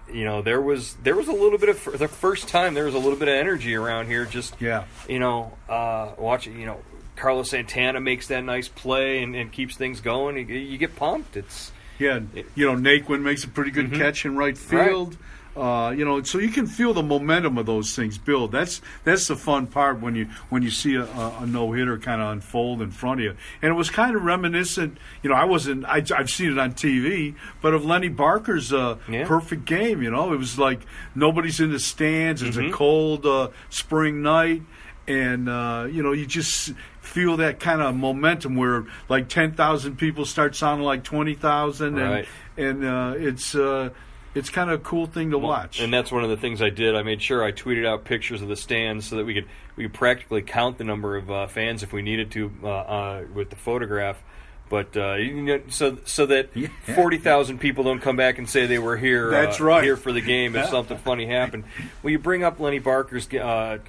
you 0.09 0.23
know 0.23 0.41
there 0.41 0.61
was 0.61 0.93
there 1.03 1.13
was 1.13 1.27
a 1.27 1.33
little 1.33 1.57
bit 1.57 1.67
of 1.67 1.99
the 1.99 2.07
first 2.07 2.47
time 2.47 2.73
there 2.73 2.85
was 2.85 2.93
a 2.95 2.99
little 2.99 3.19
bit 3.19 3.27
of 3.27 3.33
energy 3.33 3.75
around 3.75 4.07
here. 4.07 4.23
Just 4.23 4.55
Yeah. 4.61 4.85
you 5.09 5.19
know, 5.19 5.51
uh, 5.67 6.11
watching, 6.17 6.57
you 6.57 6.65
know, 6.65 6.77
Carlos 7.17 7.49
Santana 7.49 7.99
makes 7.99 8.27
that 8.27 8.45
nice 8.45 8.69
play 8.69 9.21
and, 9.23 9.35
and 9.35 9.51
keeps 9.51 9.75
things 9.75 9.99
going. 9.99 10.37
You, 10.37 10.45
you 10.55 10.77
get 10.77 10.95
pumped. 10.95 11.35
It's 11.35 11.73
Yeah, 11.99 12.21
you 12.55 12.65
know, 12.65 12.77
Naquin 12.77 13.23
makes 13.23 13.43
a 13.43 13.49
pretty 13.49 13.71
good 13.71 13.91
catch 13.91 14.23
in 14.25 14.37
right 14.37 14.57
field. 14.57 15.17
Uh, 15.55 15.91
you 15.91 16.03
know, 16.03 16.21
so 16.21 16.37
you 16.37 16.49
can 16.49 16.67
feel 16.67 16.93
the 16.93 17.01
momentum 17.01 17.57
of 17.57 17.65
those 17.65 17.95
things 17.95 18.17
build. 18.17 18.51
That's 18.51 18.81
that's 19.05 19.27
the 19.27 19.37
fun 19.37 19.67
part 19.67 20.01
when 20.01 20.13
you 20.13 20.25
when 20.49 20.63
you 20.63 20.69
see 20.69 20.95
a, 20.95 21.05
a, 21.05 21.45
no 21.47 21.71
hitter 21.71 21.97
kind 21.97 22.21
of 22.21 22.29
unfold 22.33 22.81
in 22.81 22.91
front 22.91 23.21
of 23.21 23.23
you. 23.23 23.35
And 23.61 23.71
it 23.71 23.75
was 23.75 23.89
kind 23.89 24.17
of 24.17 24.23
reminiscent. 24.23 24.97
You 25.23 25.29
know, 25.29 25.35
I 25.37 25.45
wasn't. 25.45 25.85
I, 25.85 26.03
I've 26.13 26.29
seen 26.29 26.51
it 26.51 26.59
on 26.59 26.73
TV, 26.73 27.35
but 27.61 27.73
of 27.73 27.85
Lenny 27.85 28.09
Barker's 28.09 28.73
uh, 28.73 28.97
Yeah. 29.07 29.25
perfect 29.25 29.63
game. 29.63 30.01
You 30.01 30.11
know, 30.11 30.33
it 30.33 30.37
was 30.37 30.59
like 30.59 30.81
nobody's 31.15 31.61
in 31.61 31.71
the 31.71 31.79
stands. 31.79 32.41
It's 32.41 32.57
Mm-hmm. 32.57 32.69
a 32.73 32.73
cold 32.73 33.25
uh, 33.25 33.49
spring 33.69 34.21
night. 34.21 34.61
And 35.07 35.47
uh, 35.47 35.87
you 35.89 36.01
know, 36.03 36.11
you 36.13 36.25
just 36.25 36.73
feel 36.99 37.37
that 37.37 37.59
kind 37.59 37.81
of 37.81 37.95
momentum 37.95 38.55
where 38.55 38.85
like 39.07 39.29
ten 39.29 39.53
thousand 39.53 39.97
people 39.97 40.25
start 40.25 40.55
sounding 40.55 40.83
like 40.85 41.03
twenty 41.03 41.35
thousand, 41.35 41.95
Right. 41.95 42.27
and 42.57 42.83
and 42.83 42.85
uh, 42.85 43.13
it's 43.15 43.53
uh, 43.55 43.91
it's 44.36 44.50
kind 44.50 44.70
of 44.70 44.82
a 44.82 44.84
cool 44.84 45.08
thing 45.08 45.32
to 45.32 45.38
watch. 45.39 45.80
and 45.80 45.92
that's 45.92 46.12
one 46.12 46.24
of 46.24 46.30
the 46.30 46.38
things 46.38 46.62
I 46.62 46.70
did. 46.70 46.96
I 46.96 47.01
made 47.04 47.22
sure 47.22 47.44
I 47.44 47.51
tweeted 47.51 47.86
out 47.88 48.04
pictures 48.04 48.42
of 48.42 48.48
the 48.48 48.56
stands 48.56 49.08
so 49.08 49.15
that 49.15 49.25
we 49.25 49.34
could 49.34 49.46
we 49.75 49.86
could 49.86 49.94
practically 49.94 50.42
count 50.44 50.77
the 50.77 50.84
number 50.84 51.15
of 51.18 51.32
uh, 51.32 51.48
fans 51.48 51.82
if 51.82 51.92
we 51.94 52.01
needed 52.01 52.32
to 52.32 52.51
uh, 52.63 52.68
uh, 52.70 53.24
with 53.34 53.50
the 53.50 53.56
photograph. 53.56 54.22
But 54.68 54.98
uh, 54.98 55.13
you 55.15 55.42
know, 55.44 55.62
so 55.70 55.98
so 56.06 56.25
that 56.25 56.50
Yeah. 56.56 56.68
forty 56.96 57.18
thousand 57.20 57.60
people 57.60 57.84
don't 57.84 58.01
come 58.01 58.15
back 58.15 58.39
and 58.39 58.50
say 58.50 58.65
they 58.65 58.80
were 58.80 58.98
here. 58.98 59.30
That's 59.30 59.62
uh, 59.62 59.65
right. 59.65 59.84
Here 59.84 59.96
for 59.96 60.12
the 60.12 60.22
game 60.22 60.56
if 60.56 60.70
something 60.70 60.98
funny 60.98 61.27
happened. 61.27 61.65
Well, 62.01 62.10
you 62.12 62.18
bring 62.20 62.44
up 62.44 62.60
Lenny 62.60 62.80
Barker's 62.80 63.27
uh, 63.32 63.38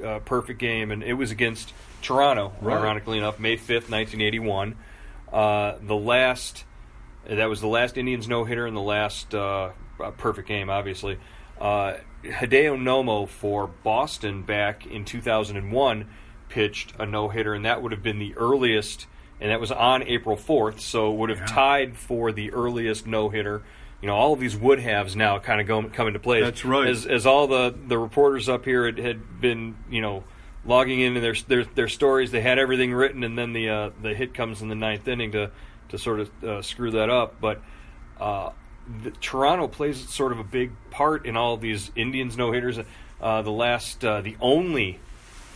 uh, 0.05 0.19
perfect 0.21 0.59
game, 0.61 0.91
and 0.91 1.03
it 1.03 1.15
was 1.15 1.31
against 1.31 1.73
Toronto. 2.03 2.53
Right. 2.61 2.77
Ironically 2.77 3.17
enough, 3.17 3.41
May 3.41 3.57
fifth, 3.57 3.89
nineteen 3.89 4.21
eighty 4.21 4.39
one. 4.39 4.75
Uh, 5.33 5.77
the 5.81 5.97
last 5.97 6.65
that 7.27 7.47
was 7.49 7.63
the 7.63 7.67
last 7.69 7.97
Indians 7.97 8.29
no 8.29 8.45
hitter 8.45 8.67
and 8.67 8.77
the 8.77 8.81
last 8.83 9.35
uh, 9.35 9.71
uh, 10.03 10.11
perfect 10.13 10.49
game, 10.49 10.71
obviously. 10.71 11.19
Uh, 11.61 11.95
Hideo 12.23 12.77
Nomo 12.77 13.29
for 13.29 13.67
Boston 13.67 14.43
back 14.43 14.87
in 14.87 15.05
2001 15.05 16.07
pitched 16.49 16.93
a 16.99 17.07
no 17.07 17.29
hitter, 17.29 17.55
and 17.55 17.65
that 17.65 17.83
would 17.83 17.93
have 17.93 18.03
been 18.03 18.19
the 18.19 18.35
earliest, 18.37 19.07
and 19.41 19.51
that 19.51 19.61
was 19.61 19.71
on 19.73 20.03
April 20.03 20.37
4th, 20.37 20.81
so 20.81 21.13
it 21.13 21.17
would 21.17 21.31
have 21.31 21.41
Yeah. 21.41 21.47
tied 21.47 21.97
for 21.97 22.33
the 22.33 22.53
earliest 22.53 23.07
no 23.07 23.29
hitter. 23.31 23.63
You 24.03 24.09
know, 24.09 24.15
all 24.15 24.33
of 24.35 24.41
these 24.41 24.57
would 24.57 24.79
haves 24.81 25.17
now 25.17 25.39
kind 25.39 25.61
of 25.61 25.67
go, 25.67 25.83
come 25.89 26.07
into 26.09 26.19
play. 26.21 26.41
That's 26.43 26.65
right. 26.65 26.87
As, 26.89 27.07
as 27.07 27.27
all 27.27 27.47
the, 27.47 27.75
the 27.87 27.99
reporters 27.99 28.49
up 28.49 28.65
here 28.65 28.85
had, 28.87 28.99
had 28.99 29.41
been, 29.41 29.77
you 29.91 30.01
know, 30.03 30.25
logging 30.67 31.01
into 31.01 31.21
their, 31.21 31.35
their 31.47 31.65
their 31.65 31.89
stories, 31.89 32.31
they 32.33 32.41
had 32.43 32.59
everything 32.59 32.93
written, 32.93 33.23
and 33.25 33.39
then 33.39 33.53
the 33.53 33.69
uh, 33.71 33.91
the 34.03 34.15
hit 34.15 34.35
comes 34.35 34.61
in 34.63 34.69
the 34.69 34.75
ninth 34.75 35.07
inning 35.09 35.33
to 35.33 35.51
to 35.89 35.97
sort 35.99 36.21
of 36.21 36.45
uh, 36.45 36.61
screw 36.61 36.91
that 36.91 37.09
up. 37.09 37.41
But 37.41 37.63
uh, 38.21 38.51
the, 39.03 39.11
Toronto 39.11 39.69
plays 39.69 40.09
sort 40.09 40.33
of 40.33 40.39
a 40.39 40.45
big 40.45 40.73
part 40.91 41.27
in 41.27 41.37
all 41.37 41.57
these 41.57 41.91
Indians 41.97 42.37
no 42.37 42.53
hitters. 42.53 42.79
Uh, 43.21 43.43
the 43.43 43.51
last, 43.51 44.05
uh, 44.05 44.21
the 44.21 44.37
only 44.41 45.01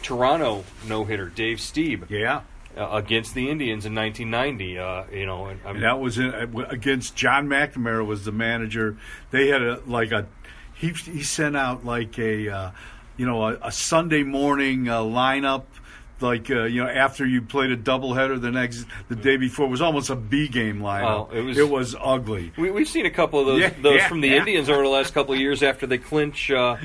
Toronto 0.03 0.65
no 0.87 1.05
hitter, 1.05 1.29
Dave 1.29 1.59
Stieb, 1.59 2.09
yeah, 2.09 2.43
uh, 2.77 2.89
against 2.93 3.35
the 3.35 3.51
Indians 3.51 3.85
in 3.85 3.95
1990. 3.95 4.79
Uh, 4.79 5.05
you 5.13 5.27
know, 5.27 5.47
and, 5.47 5.61
I'm, 5.65 5.77
and 5.77 5.85
that 5.85 6.01
was 6.01 6.19
in, 6.19 6.31
uh, 6.33 6.47
against 6.69 7.15
John 7.17 7.49
McNamara 7.49 8.05
was 8.05 8.25
the 8.25 8.33
manager. 8.33 8.97
They 9.31 9.49
had 9.49 9.63
a 9.63 9.81
like 9.87 10.13
a 10.13 10.27
he 10.75 10.89
he 10.91 11.23
sent 11.23 11.57
out 11.57 11.85
like 11.85 12.19
a 12.19 12.49
uh, 12.49 12.71
you 13.17 13.27
know 13.27 13.45
a, 13.45 13.59
a 13.63 13.73
Sunday 13.73 14.23
morning 14.23 14.89
uh, 14.89 15.01
lineup 15.01 15.65
like 16.23 16.51
uh, 16.51 16.65
you 16.65 16.83
know 16.83 16.89
after 16.91 17.25
you 17.27 17.43
played 17.43 17.71
a 17.71 17.77
doubleheader 17.77 18.41
the 18.41 18.51
next 18.51 18.85
the 19.09 19.17
day 19.17 19.37
before 19.37 19.67
it 19.67 19.71
was 19.71 19.81
almost 19.81 20.11
a 20.11 20.17
B 20.17 20.49
game 20.49 20.81
lineup. 20.81 21.29
Oh, 21.31 21.37
it 21.37 21.41
was- 21.43 21.59
it 21.59 21.69
was 21.69 21.97
ugly. 22.01 22.53
We, 22.57 22.71
we've 22.71 22.89
seen 22.89 23.07
a 23.07 23.11
couple 23.11 23.41
of 23.41 23.47
those 23.47 23.61
Yeah, 23.61 23.73
those 23.81 23.97
yeah, 23.97 24.09
from 24.09 24.21
the 24.21 24.29
yeah. 24.29 24.37
Indians 24.39 24.69
over 24.69 24.83
the 24.83 24.89
last 24.89 25.15
couple 25.15 25.35
of 25.35 25.41
years 25.41 25.63
after 25.63 25.87
they 25.87 25.99
clinch, 25.99 26.51
uh, 26.51 26.77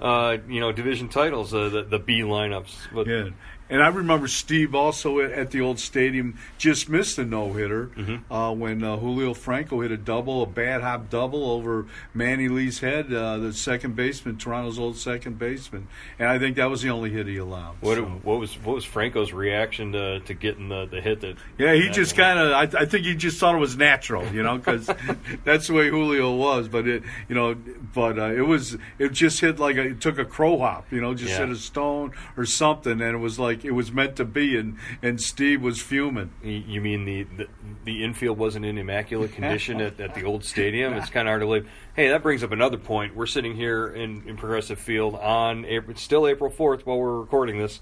uh, 0.00 0.36
you 0.48 0.60
know, 0.60 0.72
division 0.72 1.08
titles, 1.08 1.54
uh, 1.54 1.68
the 1.68 1.82
the 1.82 1.98
B 1.98 2.20
lineups. 2.20 2.74
But 2.92 3.06
Yeah. 3.06 3.28
And 3.68 3.82
I 3.82 3.88
remember 3.88 4.26
Stieb 4.26 4.74
also 4.74 5.18
at, 5.20 5.32
at 5.32 5.50
the 5.50 5.60
old 5.60 5.78
stadium 5.80 6.38
just 6.58 6.88
missed 6.88 7.18
a 7.18 7.24
no 7.24 7.52
hitter 7.52 7.86
Mm-hmm. 7.96 8.32
uh, 8.32 8.52
when 8.52 8.82
uh, 8.82 8.96
Julio 8.96 9.34
Franco 9.34 9.80
hit 9.80 9.90
a 9.90 9.96
double, 9.96 10.42
a 10.42 10.46
bad 10.46 10.82
hop 10.82 11.10
double 11.10 11.50
over 11.50 11.86
Manny 12.14 12.48
Lee's 12.48 12.80
head, 12.80 13.12
uh, 13.12 13.38
the 13.38 13.52
second 13.52 13.96
baseman, 13.96 14.36
Toronto's 14.36 14.78
old 14.78 14.96
second 14.96 15.38
baseman, 15.38 15.88
and 16.18 16.28
I 16.28 16.38
think 16.38 16.56
that 16.56 16.70
was 16.70 16.82
the 16.82 16.90
only 16.90 17.10
hit 17.10 17.26
he 17.26 17.36
allowed. 17.38 17.76
what 17.80 17.96
so. 17.96 18.04
what 18.04 18.38
was 18.38 18.54
what 18.62 18.74
was 18.74 18.84
Franco's 18.84 19.32
reaction 19.32 19.92
to 19.92 20.20
to 20.20 20.34
getting 20.34 20.68
the, 20.68 20.86
the 20.86 21.00
hit 21.00 21.20
that? 21.22 21.36
Yeah, 21.58 21.74
he 21.74 21.82
that 21.88 21.92
just 21.94 22.16
kind 22.16 22.38
of. 22.38 22.52
I, 22.52 22.82
I 22.82 22.84
think 22.86 23.04
he 23.06 23.14
just 23.14 23.38
thought 23.40 23.54
it 23.54 23.58
was 23.58 23.76
natural, 23.76 24.26
you 24.32 24.42
know, 24.42 24.58
because 24.58 24.88
that's 25.44 25.66
the 25.68 25.72
way 25.72 25.88
Julio 25.88 26.34
was. 26.36 26.68
But 26.68 26.86
it, 26.86 27.02
you 27.28 27.34
know, 27.34 27.54
but 27.94 28.18
uh, 28.18 28.32
it 28.32 28.46
was. 28.46 28.76
It 28.98 29.12
just 29.12 29.40
hit 29.40 29.58
like 29.58 29.76
a, 29.76 29.82
it 29.88 30.00
took 30.00 30.18
a 30.18 30.24
crow 30.24 30.58
hop, 30.58 30.92
you 30.92 31.00
know, 31.00 31.14
just 31.14 31.30
Yeah. 31.32 31.38
hit 31.46 31.50
a 31.50 31.56
stone 31.56 32.12
or 32.36 32.44
something, 32.46 32.92
and 33.00 33.02
it 33.14 33.18
was 33.18 33.38
like 33.38 33.55
it 33.64 33.70
was 33.72 33.90
meant 33.92 34.16
to 34.16 34.24
be. 34.24 34.56
And 34.56 34.78
and 35.02 35.18
Stieb 35.18 35.60
was 35.60 35.80
fuming. 35.80 36.30
You 36.42 36.80
mean 36.80 37.04
the, 37.04 37.22
the 37.24 37.48
the 37.84 38.04
infield 38.04 38.38
wasn't 38.38 38.64
in 38.64 38.78
immaculate 38.78 39.32
condition 39.32 39.80
at, 39.80 39.98
at 40.00 40.14
the 40.14 40.24
old 40.24 40.44
stadium? 40.44 40.92
It's 40.94 41.10
kind 41.10 41.28
of 41.28 41.30
hard 41.32 41.40
to 41.42 41.46
believe. 41.46 41.70
Hey, 41.94 42.08
that 42.08 42.22
brings 42.22 42.42
up 42.42 42.52
another 42.52 42.76
point. 42.78 43.14
We're 43.16 43.26
sitting 43.26 43.54
here 43.54 43.88
in, 43.88 44.28
in 44.28 44.36
Progressive 44.36 44.78
Field 44.78 45.14
on 45.14 45.64
April, 45.64 45.92
it's 45.92 46.02
still 46.02 46.26
April 46.26 46.50
fourth 46.50 46.84
while 46.86 46.98
we're 46.98 47.20
recording 47.20 47.58
this. 47.58 47.80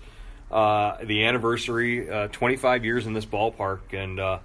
Uh, 0.50 1.02
the 1.02 1.24
anniversary, 1.24 2.08
uh, 2.08 2.28
25 2.28 2.84
years 2.84 3.06
in 3.06 3.12
this 3.12 3.24
ballpark, 3.26 3.80
and 3.92 4.20
uh, 4.20 4.38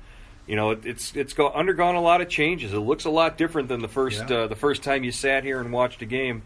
you 0.47 0.55
know 0.55 0.71
it, 0.71 0.85
it's 0.85 1.15
it's 1.15 1.33
go, 1.33 1.51
undergone 1.51 1.95
a 1.95 2.01
lot 2.01 2.21
of 2.21 2.29
changes. 2.29 2.73
It 2.73 2.79
looks 2.79 3.05
a 3.05 3.09
lot 3.11 3.37
different 3.37 3.67
than 3.67 3.81
the 3.81 3.87
first 3.89 4.29
Yeah. 4.29 4.37
uh, 4.37 4.47
the 4.47 4.55
first 4.55 4.81
time 4.81 5.03
you 5.03 5.11
sat 5.11 5.43
here 5.43 5.59
and 5.59 5.71
watched 5.71 6.01
a 6.01 6.05
game. 6.05 6.41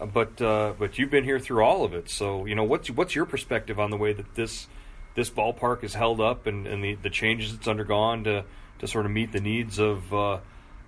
But 0.00 0.40
uh, 0.42 0.74
but 0.78 0.98
you've 0.98 1.10
been 1.10 1.24
here 1.24 1.38
through 1.38 1.64
all 1.64 1.84
of 1.84 1.94
it, 1.94 2.10
so 2.10 2.46
you 2.46 2.54
know 2.54 2.64
what's 2.64 2.90
what's 2.90 3.14
your 3.14 3.26
perspective 3.26 3.78
on 3.78 3.90
the 3.90 3.96
way 3.96 4.12
that 4.12 4.34
this 4.34 4.66
this 5.14 5.30
ballpark 5.30 5.84
is 5.84 5.94
held 5.94 6.20
up 6.20 6.46
and, 6.46 6.66
and 6.66 6.82
the, 6.82 6.94
the 6.96 7.10
changes 7.10 7.52
it's 7.52 7.68
undergone 7.68 8.24
to, 8.24 8.44
to 8.80 8.86
sort 8.86 9.06
of 9.06 9.12
meet 9.12 9.32
the 9.32 9.40
needs 9.40 9.78
of 9.78 10.12
uh, 10.12 10.38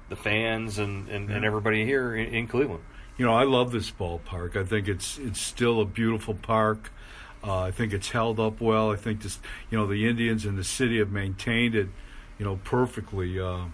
the 0.09 0.17
fans 0.17 0.79
and, 0.79 1.09
and, 1.09 1.31
and 1.31 1.45
everybody 1.45 1.85
here 1.85 2.15
in, 2.15 2.35
in 2.35 2.47
Cleveland. 2.47 2.83
You 3.17 3.25
know, 3.25 3.33
I 3.33 3.45
love 3.45 3.73
this 3.73 3.91
ballpark. 3.91 4.57
I 4.57 4.65
think 4.65 4.89
it's 4.89 5.17
it's 5.19 5.41
still 5.41 5.81
a 5.81 5.87
beautiful 5.87 6.35
park. 6.35 6.93
Uh, 7.43 7.61
I 7.61 7.71
think 7.71 7.93
it's 7.93 8.11
held 8.11 8.41
up 8.41 8.61
well. 8.61 8.91
I 8.91 8.97
think 8.97 9.23
this, 9.23 9.39
you 9.71 9.79
know, 9.79 9.87
the 9.87 10.09
Indians 10.09 10.45
and 10.45 10.59
the 10.59 10.65
city 10.65 10.99
have 10.99 11.11
maintained 11.11 11.75
it, 11.75 11.89
you 12.39 12.45
know, 12.45 12.59
perfectly. 12.65 13.41
Uh, 13.41 13.67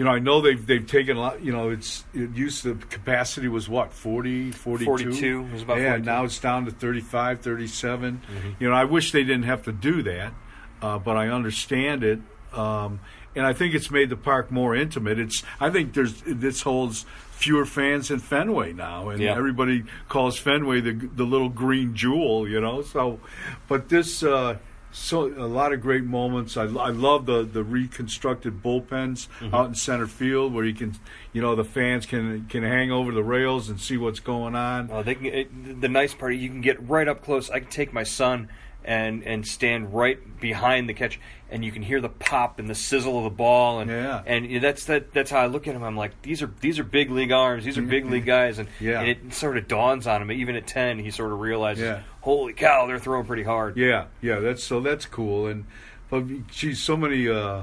you 0.00 0.04
know, 0.04 0.12
I 0.12 0.18
know 0.18 0.40
they've 0.40 0.66
they've 0.66 0.86
taken 0.86 1.18
a 1.18 1.20
lot. 1.20 1.44
You 1.44 1.52
know, 1.52 1.68
it's 1.68 2.06
it 2.14 2.30
used 2.34 2.62
to 2.62 2.74
capacity 2.74 3.48
was 3.48 3.68
what 3.68 3.92
40, 3.92 4.50
42? 4.50 4.86
42, 4.86 5.40
it 5.40 5.52
was 5.52 5.62
about 5.62 5.76
yeah. 5.76 5.90
42. 5.90 6.06
Now 6.06 6.24
it's 6.24 6.38
down 6.38 6.64
to 6.64 6.70
35, 6.70 7.42
37. 7.42 8.22
You 8.58 8.70
know, 8.70 8.74
I 8.74 8.84
wish 8.84 9.12
they 9.12 9.24
didn't 9.24 9.42
have 9.42 9.64
to 9.64 9.72
do 9.72 10.02
that, 10.04 10.32
uh, 10.80 10.98
but 10.98 11.18
I 11.18 11.28
understand 11.28 12.02
it. 12.02 12.18
Um, 12.54 13.00
and 13.36 13.44
I 13.44 13.52
think 13.52 13.74
it's 13.74 13.90
made 13.90 14.08
the 14.08 14.16
park 14.16 14.50
more 14.50 14.74
intimate. 14.74 15.18
It's 15.18 15.42
I 15.60 15.68
think 15.68 15.92
there's 15.92 16.22
this 16.26 16.62
holds 16.62 17.04
fewer 17.32 17.66
fans 17.66 18.10
in 18.10 18.20
Fenway 18.20 18.72
now, 18.72 19.10
and 19.10 19.20
Yeah. 19.20 19.36
everybody 19.36 19.84
calls 20.08 20.38
Fenway 20.38 20.80
the 20.80 20.92
the 20.92 21.24
little 21.24 21.50
green 21.50 21.94
jewel, 21.94 22.48
you 22.48 22.58
know. 22.62 22.80
So, 22.80 23.20
but 23.68 23.90
this 23.90 24.22
uh, 24.22 24.56
so 24.92 25.26
a 25.26 25.46
lot 25.46 25.72
of 25.72 25.80
great 25.80 26.04
moments. 26.04 26.56
I, 26.56 26.64
I 26.64 26.90
love 26.90 27.26
the 27.26 27.42
the 27.42 27.62
reconstructed 27.62 28.62
bullpens 28.62 29.28
out 29.52 29.68
in 29.68 29.74
center 29.74 30.06
field 30.06 30.52
where 30.52 30.64
you 30.64 30.74
can, 30.74 30.94
you 31.32 31.40
know, 31.40 31.54
the 31.54 31.64
fans 31.64 32.06
can 32.06 32.46
can 32.48 32.62
hang 32.62 32.90
over 32.90 33.12
the 33.12 33.22
rails 33.22 33.68
and 33.68 33.80
see 33.80 33.96
what's 33.96 34.20
going 34.20 34.54
on. 34.54 34.90
Uh, 34.90 35.02
they 35.02 35.14
can, 35.14 35.26
it, 35.26 35.80
the 35.80 35.88
nice 35.88 36.14
part, 36.14 36.34
you 36.34 36.48
can 36.48 36.60
get 36.60 36.80
right 36.88 37.06
up 37.06 37.22
close. 37.22 37.50
I 37.50 37.60
can 37.60 37.70
take 37.70 37.92
my 37.92 38.02
son 38.02 38.48
and 38.90 39.22
and 39.22 39.46
stand 39.46 39.94
right 39.94 40.18
behind 40.40 40.88
the 40.88 40.94
catch, 40.94 41.20
and 41.48 41.64
you 41.64 41.70
can 41.70 41.80
hear 41.82 42.00
the 42.00 42.08
pop 42.08 42.58
and 42.58 42.68
the 42.68 42.74
sizzle 42.74 43.18
of 43.18 43.22
the 43.24 43.30
ball, 43.30 43.78
and 43.78 43.88
Yeah. 43.88 44.20
and 44.26 44.60
that's 44.62 44.86
that. 44.86 45.12
That's 45.12 45.30
how 45.30 45.38
I 45.38 45.46
look 45.46 45.68
at 45.68 45.76
him. 45.76 45.84
I'm 45.84 45.96
like, 45.96 46.20
these 46.22 46.42
are 46.42 46.50
these 46.60 46.80
are 46.80 46.84
big 46.84 47.08
league 47.10 47.30
arms. 47.30 47.64
These 47.64 47.78
are 47.78 47.82
big 47.82 48.06
league 48.06 48.26
guys, 48.26 48.58
and, 48.58 48.68
Yeah. 48.80 49.00
and 49.00 49.08
it 49.08 49.32
sort 49.32 49.56
of 49.56 49.68
dawns 49.68 50.08
on 50.08 50.22
him. 50.22 50.32
Even 50.32 50.56
at 50.56 50.66
ten, 50.66 50.98
he 50.98 51.12
sort 51.12 51.30
of 51.32 51.38
realizes, 51.38 51.84
Yeah. 51.84 52.00
holy 52.22 52.52
cow, 52.52 52.86
they're 52.88 52.98
throwing 52.98 53.26
pretty 53.26 53.44
hard. 53.44 53.76
Yeah, 53.76 54.06
yeah, 54.20 54.40
that's 54.40 54.64
so 54.64 54.80
that's 54.80 55.06
cool. 55.06 55.46
And 55.46 55.66
but 56.10 56.48
geez, 56.48 56.82
so 56.82 56.96
many 56.96 57.28
uh 57.28 57.62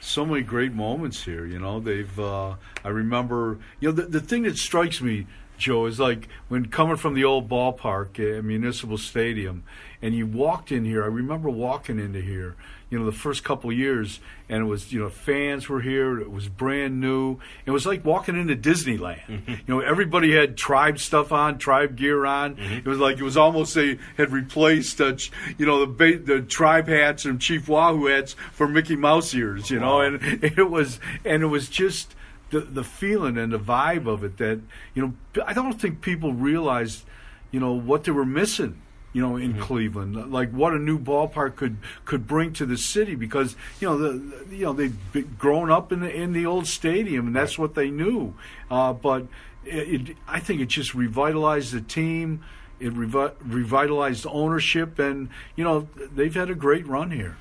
so 0.00 0.24
many 0.24 0.42
great 0.42 0.72
moments 0.72 1.24
here, 1.24 1.44
you 1.44 1.58
know. 1.58 1.80
They've 1.80 2.20
uh 2.20 2.54
I 2.84 2.88
remember 2.90 3.58
you 3.80 3.88
know 3.88 3.94
the 3.96 4.02
the 4.02 4.20
thing 4.20 4.44
that 4.44 4.56
strikes 4.56 5.00
me 5.00 5.26
Joe 5.58 5.86
is 5.86 5.98
like 5.98 6.28
when 6.46 6.66
coming 6.66 6.94
from 6.94 7.14
the 7.14 7.24
old 7.24 7.48
ballpark 7.48 8.20
at 8.20 8.44
Municipal 8.44 8.96
Stadium 8.96 9.64
and 10.00 10.14
you 10.14 10.26
walked 10.26 10.70
in 10.70 10.84
here. 10.84 11.02
I 11.02 11.08
remember 11.08 11.50
walking 11.50 11.98
into 11.98 12.20
here, 12.20 12.56
you 12.88 12.98
know, 12.98 13.04
the 13.04 13.12
first 13.12 13.44
couple 13.44 13.70
of 13.70 13.76
years 13.76 14.20
and 14.48 14.62
it 14.62 14.66
was, 14.66 14.92
you 14.92 15.00
know, 15.00 15.08
fans 15.08 15.68
were 15.68 15.80
here. 15.80 16.20
It 16.20 16.30
was 16.30 16.48
brand 16.48 17.00
new. 17.00 17.38
It 17.66 17.72
was 17.72 17.84
like 17.84 18.04
walking 18.04 18.38
into 18.38 18.56
Disneyland. 18.56 19.18
You 19.48 19.74
know, 19.74 19.80
everybody 19.80 20.34
had 20.34 20.56
tribe 20.56 20.98
stuff 20.98 21.32
on, 21.32 21.58
tribe 21.58 21.96
gear 21.96 22.24
on. 22.24 22.58
It 22.58 22.86
was 22.86 22.98
like 22.98 23.18
it 23.18 23.22
was 23.22 23.36
almost 23.36 23.74
they 23.74 23.98
had 24.16 24.32
replaced, 24.32 25.00
uh, 25.00 25.16
you 25.58 25.66
know, 25.66 25.80
the 25.80 25.86
ba- 25.86 26.18
the 26.18 26.40
tribe 26.40 26.88
hats 26.88 27.24
and 27.24 27.40
Chief 27.40 27.68
Wahoo 27.68 28.06
hats 28.06 28.34
for 28.52 28.68
Mickey 28.68 28.96
Mouse 28.96 29.34
ears. 29.34 29.70
You 29.70 29.80
know, 29.80 30.00
and 30.00 30.18
it 30.22 30.70
was 30.70 31.00
and 31.24 31.42
it 31.42 31.46
was 31.46 31.68
just 31.68 32.14
the 32.50 32.60
the 32.60 32.84
feeling 32.84 33.36
and 33.36 33.52
the 33.52 33.58
vibe 33.58 34.06
of 34.06 34.24
it 34.24 34.38
that 34.38 34.60
you 34.94 35.02
know 35.02 35.42
I 35.44 35.52
don't 35.52 35.78
think 35.78 36.00
people 36.00 36.32
realized 36.32 37.04
you 37.50 37.60
know 37.60 37.72
what 37.72 38.04
they 38.04 38.12
were 38.12 38.24
missing 38.24 38.80
you 39.18 39.26
know 39.26 39.34
in 39.34 39.58
Cleveland. 39.58 40.30
Like 40.30 40.52
what 40.52 40.74
a 40.74 40.78
new 40.78 40.96
ballpark 40.96 41.56
could 41.56 41.78
could 42.04 42.28
bring 42.28 42.52
to 42.52 42.64
the 42.64 42.78
city 42.78 43.16
because 43.16 43.56
you 43.80 43.88
know 43.88 43.98
the, 43.98 44.54
you 44.54 44.64
know 44.64 44.72
they've 44.72 45.36
grown 45.36 45.72
up 45.72 45.90
in 45.90 45.98
the 45.98 46.08
in 46.08 46.32
the 46.32 46.46
old 46.46 46.68
stadium 46.68 47.26
and 47.26 47.34
that's 47.34 47.58
what 47.58 47.74
they 47.74 47.90
knew. 47.90 48.34
Uh, 48.70 48.92
but 48.92 49.26
it, 49.64 50.10
it, 50.10 50.16
I 50.28 50.38
think 50.38 50.60
it 50.60 50.68
just 50.68 50.94
revitalized 50.94 51.72
the 51.72 51.80
team. 51.80 52.44
It 52.78 52.94
revi- 52.94 53.34
revitalized 53.42 54.24
ownership 54.30 55.00
and 55.00 55.30
you 55.56 55.64
know 55.64 55.88
they've 56.14 56.32
had 56.32 56.48
a 56.48 56.54
great 56.54 56.86
run 56.86 57.10
here 57.10 57.36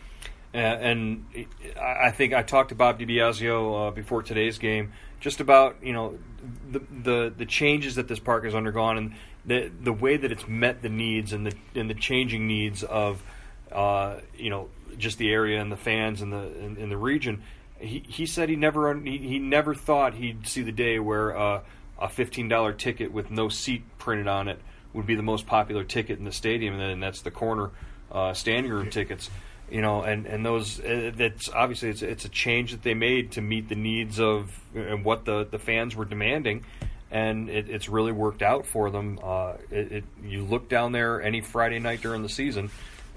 and 0.54 1.26
I 1.80 2.12
think 2.12 2.34
I 2.34 2.42
talked 2.42 2.70
to 2.70 2.76
Bob 2.76 3.00
DiBiasio 3.00 3.90
uh, 3.90 3.92
before 3.92 4.24
today's 4.24 4.58
game 4.58 4.94
just 5.20 5.40
about 5.40 5.78
you 5.82 5.94
know 5.94 6.18
the, 6.70 6.80
the 7.04 7.34
the 7.38 7.46
changes 7.46 7.96
that 7.96 8.08
this 8.08 8.20
park 8.20 8.44
has 8.46 8.56
undergone 8.56 8.98
and 8.98 9.16
the 9.46 9.72
the 9.82 9.94
way 9.94 10.18
that 10.18 10.32
it's 10.32 10.48
met 10.48 10.82
the 10.82 10.90
needs 10.90 11.34
and 11.34 11.46
the 11.46 11.54
and 11.76 11.90
the 11.90 11.96
changing 11.96 12.48
needs 12.48 12.84
of 12.84 13.22
uh, 13.72 14.18
you 14.36 14.50
know 14.50 14.70
just 14.98 15.18
the 15.18 15.32
area 15.32 15.62
and 15.62 15.72
the 15.72 15.78
fans 15.78 16.22
and 16.22 16.32
the 16.32 16.60
in, 16.60 16.78
in 16.78 16.90
the 16.90 16.98
region. 16.98 17.44
He 17.80 18.04
he 18.08 18.26
said 18.26 18.50
he 18.50 18.56
never 18.56 18.94
he, 19.00 19.18
he 19.18 19.40
never 19.40 19.76
thought 19.76 20.16
he'd 20.16 20.48
see 20.48 20.64
the 20.64 20.72
day 20.72 21.00
where 21.00 21.38
uh, 21.38 21.62
a 22.00 22.10
fifteen 22.10 22.48
dollar 22.48 22.74
ticket 22.74 23.12
with 23.12 23.32
no 23.32 23.50
seat 23.50 23.84
printed 23.98 24.28
on 24.28 24.48
it 24.48 24.60
would 24.94 25.06
be 25.06 25.16
the 25.16 25.24
most 25.24 25.46
popular 25.46 25.84
ticket 25.84 26.18
in 26.18 26.26
the 26.26 26.32
stadium, 26.32 26.74
and 26.74 26.82
then 26.82 27.00
that's 27.00 27.22
the 27.22 27.32
corner 27.32 27.70
uh, 28.12 28.34
standing 28.34 28.72
room 28.72 28.90
tickets 28.90 29.30
you 29.70 29.82
know, 29.82 30.02
and 30.02 30.26
and 30.26 30.46
those 30.46 30.80
uh, 30.80 31.12
that's 31.16 31.50
obviously 31.50 31.90
it's 31.90 32.02
it's 32.02 32.26
a 32.26 32.30
change 32.30 32.72
that 32.72 32.84
they 32.84 32.94
made 32.94 33.34
to 33.34 33.42
meet 33.42 33.70
the 33.70 33.76
needs 33.76 34.20
of 34.20 34.60
and 34.76 35.04
what 35.04 35.26
the 35.26 35.46
the 35.46 35.60
fans 35.60 35.96
were 35.96 36.06
demanding, 36.06 36.64
and 37.12 37.50
it, 37.50 37.70
it's 37.70 37.90
really 37.90 38.12
worked 38.12 38.42
out 38.42 38.66
for 38.66 38.90
them. 38.90 39.20
Uh, 39.22 39.54
it, 39.70 39.92
it 39.92 40.04
you 40.24 40.44
look 40.44 40.70
down 40.70 40.92
there 40.92 41.22
any 41.22 41.42
Friday 41.42 41.80
night 41.80 42.02
during 42.02 42.24
the 42.24 42.30
season, 42.30 42.70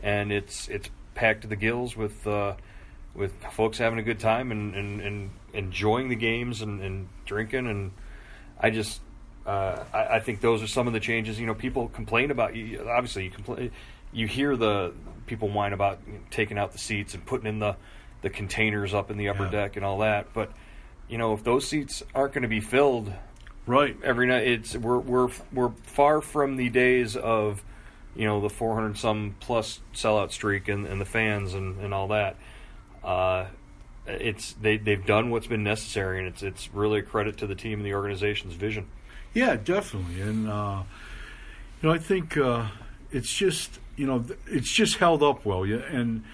and 0.03 0.33
it's 0.33 0.69
it's 0.69 0.91
packed 1.15 1.43
to 1.43 1.49
the 1.49 1.57
gills 1.57 1.97
with 1.97 2.27
uh, 2.27 2.55
with 3.15 3.33
folks 3.53 3.79
having 3.79 3.99
a 3.99 4.03
good 4.03 4.21
time 4.21 4.53
and, 4.53 4.75
and, 4.75 5.01
and 5.01 5.31
enjoying 5.53 6.09
the 6.09 6.15
games 6.15 6.63
and, 6.63 6.81
and 6.81 7.09
drinking 7.27 7.67
and 7.67 7.91
I 8.61 8.71
just 8.71 9.01
uh, 9.47 9.85
I, 9.93 10.17
I 10.17 10.21
think 10.21 10.41
those 10.41 10.63
are 10.63 10.67
some 10.67 10.87
of 10.87 10.93
the 10.93 11.01
changes. 11.01 11.41
You 11.41 11.47
know, 11.47 11.55
people 11.55 11.89
complain 11.89 12.31
about. 12.31 12.55
You, 12.55 12.89
obviously, 12.89 13.25
you 13.25 13.31
complain. 13.31 13.71
You 14.13 14.27
hear 14.27 14.57
the 14.57 14.93
people 15.27 15.49
whine 15.49 15.73
about 15.73 16.01
you 16.07 16.15
know, 16.15 16.19
taking 16.31 16.59
out 16.59 16.73
the 16.73 16.79
seats 16.79 17.15
and 17.15 17.25
putting 17.25 17.47
in 17.47 17.59
the 17.59 17.77
the 18.23 18.31
containers 18.31 18.93
up 18.93 19.11
in 19.11 19.17
the 19.17 19.29
upper 19.31 19.45
Yeah. 19.45 19.51
deck 19.51 19.77
and 19.77 19.85
all 19.85 19.99
that. 19.99 20.33
But 20.35 20.53
you 21.09 21.19
know, 21.19 21.33
if 21.35 21.43
those 21.45 21.67
seats 21.67 22.03
aren't 22.15 22.35
going 22.35 22.43
to 22.43 22.49
be 22.49 22.61
filled 22.61 23.13
right 23.67 23.97
every 24.05 24.27
night, 24.27 24.47
it's 24.47 24.77
we're 24.77 24.99
we're 24.99 25.29
we're 25.53 25.71
far 25.85 26.21
from 26.21 26.57
the 26.57 26.69
days 26.69 27.17
of 27.17 27.63
you 28.17 28.27
know 28.27 28.41
the 28.41 28.51
400 28.51 28.99
some 28.99 29.37
plus 29.41 29.81
sellout 29.95 30.33
streak 30.33 30.69
and, 30.69 30.87
and 30.87 31.01
the 31.01 31.05
fans 31.05 31.55
and, 31.55 31.79
and 31.81 31.95
all 31.95 32.09
that. 32.09 32.37
Uh, 33.05 33.47
it's 34.07 34.53
they 34.55 34.77
they've 34.77 35.07
done 35.07 35.31
what's 35.31 35.47
been 35.47 35.63
necessary, 35.63 36.19
and 36.19 36.27
it's 36.29 36.43
it's 36.43 36.73
really 36.75 36.99
a 36.99 37.03
credit 37.03 37.37
to 37.39 37.47
the 37.47 37.55
team 37.55 37.79
and 37.79 37.87
the 37.87 37.95
organization's 37.95 38.55
vision. 38.55 38.87
Yeah, 39.33 39.57
definitely. 39.57 40.21
And 40.21 40.49
uh, 40.49 40.83
you 41.81 41.89
know, 41.89 41.95
I 41.95 41.99
think 41.99 42.37
uh, 42.37 42.67
it's 43.13 43.33
just 43.33 43.79
you 44.01 44.07
know, 44.07 44.25
it's 44.47 44.71
just 44.71 44.97
held 44.97 45.23
up 45.23 45.45
well. 45.45 45.67
Yeah, 45.67 45.77
and 45.77 46.25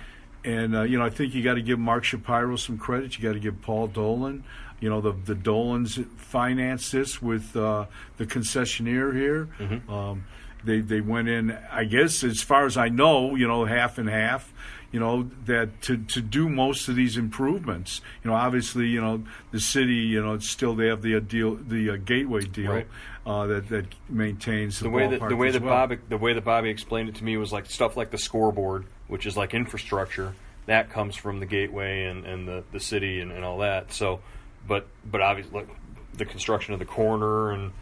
and 0.45 0.77
uh, 0.77 0.83
you 0.83 0.99
know, 0.99 1.05
I 1.05 1.11
think 1.11 1.35
you 1.35 1.43
got 1.43 1.55
to 1.55 1.63
give 1.63 1.81
Mark 1.81 2.05
Shapiro 2.05 2.55
some 2.55 2.79
credit. 2.79 3.19
You 3.19 3.25
got 3.25 3.33
to 3.33 3.41
give 3.41 3.61
Paul 3.61 3.89
Dolan. 3.89 4.45
You 4.79 4.89
know, 4.89 5.01
the 5.01 5.11
the 5.13 5.35
Dolans 5.35 5.99
financed 6.17 6.93
this 6.93 7.21
with 7.21 7.57
uh, 7.57 7.87
the 8.19 8.25
concessionaire 8.27 9.13
here. 9.13 9.49
Mm-hmm. 9.59 9.93
Um, 9.93 10.27
they 10.63 10.79
they 10.79 11.01
went 11.01 11.29
in, 11.29 11.59
I 11.73 11.83
guess, 11.85 12.23
as 12.23 12.41
far 12.41 12.67
as 12.67 12.77
I 12.77 12.89
know, 12.89 13.35
you 13.35 13.49
know, 13.49 13.65
half 13.65 13.99
and 13.99 14.09
half 14.09 14.53
you 14.93 15.01
know 15.01 15.29
that 15.47 15.83
to 15.83 15.97
to 15.97 16.21
do 16.21 16.49
most 16.49 16.89
of 16.89 16.95
these 16.95 17.17
improvements. 17.17 18.01
You 18.23 18.31
know, 18.31 18.37
obviously, 18.37 18.87
you 18.87 19.01
know 19.01 19.25
the 19.51 19.61
city, 19.61 19.95
you 19.95 20.25
know, 20.25 20.35
it's 20.35 20.49
still 20.49 20.75
they 20.75 20.87
have 20.87 21.03
the 21.03 21.17
uh, 21.17 21.21
deal, 21.21 21.57
the 21.57 21.91
uh, 21.91 21.97
gateway 21.97 22.43
deal 22.43 22.73
right. 22.73 22.87
Uh, 23.27 23.47
that 23.47 23.69
that 23.69 23.87
maintains 24.09 24.79
the, 24.79 24.85
the 24.85 24.91
way 24.91 25.09
that 25.09 25.29
the 25.29 25.37
way 25.37 25.51
that 25.51 25.61
well. 25.61 25.75
Bobby 25.75 25.99
the 26.09 26.17
way 26.17 26.33
that 26.33 26.45
Bobby 26.45 26.71
explained 26.71 27.09
it 27.09 27.17
to 27.17 27.25
me 27.25 27.37
was 27.37 27.53
like 27.53 27.67
stuff 27.67 27.97
like 27.97 28.11
the 28.11 28.19
scoreboard, 28.19 28.87
which 29.09 29.27
is 29.27 29.37
like 29.37 29.53
infrastructure 29.53 30.35
that 30.67 30.91
comes 30.91 31.15
from 31.15 31.39
the 31.41 31.47
gateway 31.47 32.05
and, 32.05 32.25
and 32.25 32.49
the, 32.49 32.65
the 32.73 32.81
city 32.81 33.21
and, 33.21 33.31
and 33.33 33.45
all 33.45 33.59
that. 33.59 33.93
So, 33.93 34.21
but 34.67 34.87
but 35.05 35.21
obviously 35.21 35.61
like 35.61 35.69
the 36.15 36.25
construction 36.25 36.73
of 36.73 36.79
the 36.79 36.87
corner 36.87 37.51
and 37.51 37.73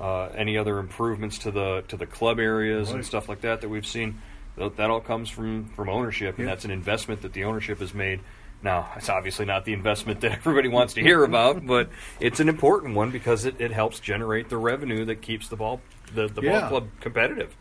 uh, 0.00 0.26
any 0.28 0.56
other 0.56 0.78
improvements 0.78 1.38
to 1.38 1.50
the 1.50 1.84
to 1.88 1.96
the 1.96 2.06
club 2.06 2.38
areas 2.38 2.88
right. 2.88 2.96
and 2.96 3.06
stuff 3.06 3.28
like 3.28 3.40
that 3.42 3.60
that 3.62 3.68
we've 3.68 3.86
seen 3.86 4.20
that 4.56 4.90
all 4.90 5.00
comes 5.00 5.30
from 5.30 5.66
from 5.70 5.88
ownership, 5.88 6.36
and 6.38 6.46
Yeah. 6.46 6.54
that's 6.54 6.64
an 6.64 6.70
investment 6.70 7.22
that 7.22 7.32
the 7.32 7.44
ownership 7.44 7.78
has 7.78 7.94
made. 7.94 8.20
Now, 8.62 8.90
it's 8.96 9.08
obviously 9.08 9.44
not 9.44 9.64
the 9.64 9.72
investment 9.72 10.20
that 10.20 10.32
everybody 10.38 10.68
wants 10.68 10.94
to 10.94 11.00
hear 11.00 11.24
about, 11.24 11.66
but 11.66 11.90
it's 12.20 12.38
an 12.40 12.48
important 12.48 12.94
one 12.94 13.10
because 13.10 13.44
it, 13.44 13.60
it 13.60 13.72
helps 13.72 13.98
generate 14.00 14.48
the 14.48 14.56
revenue 14.56 15.04
that 15.06 15.20
keeps 15.22 15.48
the 15.48 15.56
ball 15.56 15.80
the, 16.14 16.28
the 16.28 16.42
Yeah. 16.42 16.60
ball 16.60 16.68
club 16.68 16.88
competitive. 17.00 17.54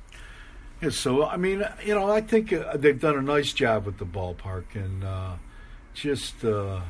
Yeah, 0.81 0.89
so 0.89 1.25
I 1.25 1.37
mean, 1.37 1.63
you 1.85 1.95
know, 1.95 2.11
I 2.11 2.21
think 2.21 2.51
uh, 2.53 2.75
they've 2.77 2.99
done 2.99 3.17
a 3.17 3.21
nice 3.21 3.53
job 3.53 3.85
with 3.85 3.97
the 3.99 4.05
ballpark, 4.05 4.63
and 4.75 5.03
uh, 5.03 5.33
just 5.93 6.43
uh, 6.43 6.81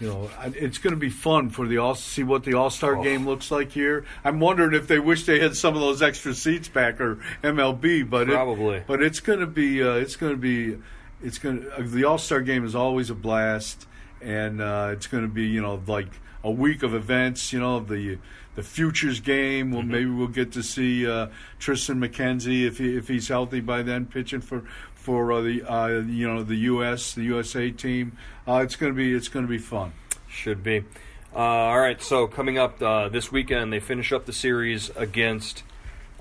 you 0.00 0.08
know, 0.08 0.28
it's 0.54 0.78
going 0.78 0.92
to 0.92 0.98
be 1.00 1.08
fun 1.08 1.48
for 1.50 1.66
the 1.66 1.78
all 1.78 1.94
see 1.94 2.22
what 2.24 2.44
the 2.44 2.54
All 2.54 2.68
Star 2.68 2.96
Oh. 2.96 3.02
game 3.02 3.24
looks 3.26 3.50
like 3.50 3.70
here. 3.72 4.04
I'm 4.24 4.38
wondering 4.40 4.74
if 4.74 4.86
they 4.86 4.98
wish 4.98 5.24
they 5.24 5.40
had 5.40 5.56
some 5.56 5.74
of 5.74 5.80
those 5.80 6.02
extra 6.02 6.34
seats 6.34 6.68
back 6.68 7.00
or 7.00 7.18
MLB, 7.42 8.08
but 8.08 8.26
Probably. 8.28 8.76
It, 8.78 8.86
but 8.86 9.02
it's 9.02 9.20
going 9.20 9.40
to 9.40 9.46
be 9.46 9.82
uh, 9.82 9.92
it's 9.94 10.16
going 10.16 10.32
to 10.32 10.38
be 10.38 10.76
it's 11.24 11.38
going 11.38 11.62
to, 11.62 11.72
uh, 11.72 11.82
the 11.82 12.04
All 12.04 12.18
Star 12.18 12.40
game 12.40 12.64
is 12.64 12.74
always 12.74 13.10
a 13.10 13.14
blast, 13.14 13.88
and 14.20 14.60
uh, 14.60 14.90
it's 14.92 15.06
going 15.06 15.24
to 15.24 15.28
be 15.28 15.46
you 15.46 15.60
know 15.60 15.82
like 15.86 16.20
a 16.42 16.50
week 16.50 16.82
of 16.82 16.94
events. 16.94 17.52
You 17.52 17.60
know 17.60 17.80
the 17.80 18.18
the 18.54 18.62
futures 18.62 19.20
game. 19.20 19.72
Well, 19.72 19.82
maybe 19.82 20.10
we'll 20.10 20.28
get 20.28 20.52
to 20.52 20.62
see 20.62 21.06
uh, 21.06 21.28
Triston 21.58 21.98
McKenzie 21.98 22.66
if 22.66 22.78
he, 22.78 22.96
if 22.96 23.08
he's 23.08 23.28
healthy 23.28 23.60
by 23.60 23.82
then 23.82 24.06
pitching 24.06 24.40
for 24.40 24.62
for 24.94 25.32
uh, 25.32 25.40
the 25.40 25.62
uh, 25.62 25.88
you 25.88 26.28
know 26.28 26.42
the 26.42 26.56
U.S. 26.56 27.14
the 27.14 27.24
USA 27.24 27.70
team. 27.70 28.16
Uh, 28.46 28.60
it's 28.64 28.76
going 28.76 28.92
to 28.92 28.96
be 28.96 29.12
it's 29.12 29.28
to 29.28 29.42
be 29.42 29.58
fun. 29.58 29.92
Should 30.28 30.62
be. 30.62 30.84
Uh, 31.34 31.38
all 31.38 31.80
right, 31.80 32.00
so 32.00 32.28
coming 32.28 32.58
up 32.58 32.80
uh, 32.80 33.08
this 33.08 33.32
weekend, 33.32 33.72
they 33.72 33.80
finish 33.80 34.12
up 34.12 34.24
the 34.24 34.32
series 34.32 34.90
against 34.90 35.64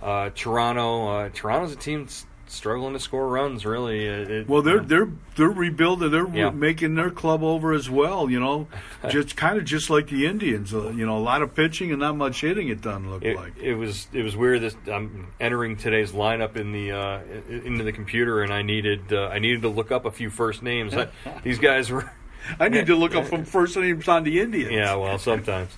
uh, 0.01 0.31
Toronto. 0.33 1.07
Uh, 1.07 1.29
Toronto's 1.31 1.71
a 1.71 1.75
team 1.75 2.05
that's 2.05 2.25
struggling 2.47 2.93
to 2.93 2.99
score 2.99 3.27
runs, 3.27 3.65
really. 3.65 4.05
It, 4.05 4.31
it- 4.31 4.47
Well, 4.49 4.61
they're 4.61 4.79
they're 4.81 5.09
they're 5.35 5.49
rebuilding. 5.49 6.11
They're 6.11 6.27
Yeah. 6.27 6.49
making 6.51 6.95
their 6.95 7.09
club 7.09 7.43
over 7.43 7.73
as 7.73 7.89
well. 7.89 8.29
You 8.29 8.39
know, 8.39 8.67
just 9.09 9.35
kind 9.35 9.57
of 9.57 9.65
just 9.65 9.89
like 9.89 10.07
the 10.07 10.25
Indians. 10.27 10.73
Uh, 10.73 10.89
you 10.89 11.05
know, 11.05 11.17
a 11.17 11.19
lot 11.23 11.41
of 11.41 11.55
pitching 11.55 11.91
and 11.91 11.99
not 11.99 12.15
much 12.15 12.41
hitting. 12.41 12.67
It 12.69 12.81
doesn't 12.81 13.09
look 13.09 13.23
It, 13.23 13.35
like. 13.35 13.57
it 13.57 13.75
was 13.75 14.07
it 14.13 14.23
was 14.23 14.35
weird. 14.35 14.61
This 14.61 14.75
I'm 14.91 15.27
entering 15.39 15.77
today's 15.77 16.11
lineup 16.11 16.55
in 16.55 16.71
the 16.71 16.91
uh, 16.91 17.19
into 17.49 17.83
the 17.83 17.91
computer, 17.91 18.41
and 18.41 18.53
I 18.53 18.61
needed 18.61 19.11
uh, 19.13 19.27
I 19.27 19.39
needed 19.39 19.61
to 19.63 19.69
look 19.69 19.91
up 19.91 20.05
a 20.05 20.11
few 20.11 20.29
first 20.29 20.61
names. 20.63 20.93
I- 20.95 21.07
These 21.43 21.59
guys 21.59 21.89
were 21.91 22.11
I 22.59 22.69
need 22.69 22.87
to 22.87 22.95
look 22.95 23.15
up 23.15 23.25
from 23.25 23.45
first 23.45 23.75
names 23.77 24.07
on 24.07 24.23
the 24.23 24.39
Indians. 24.41 24.71
yeah, 24.71 24.95
well, 24.95 25.17
sometimes. 25.17 25.71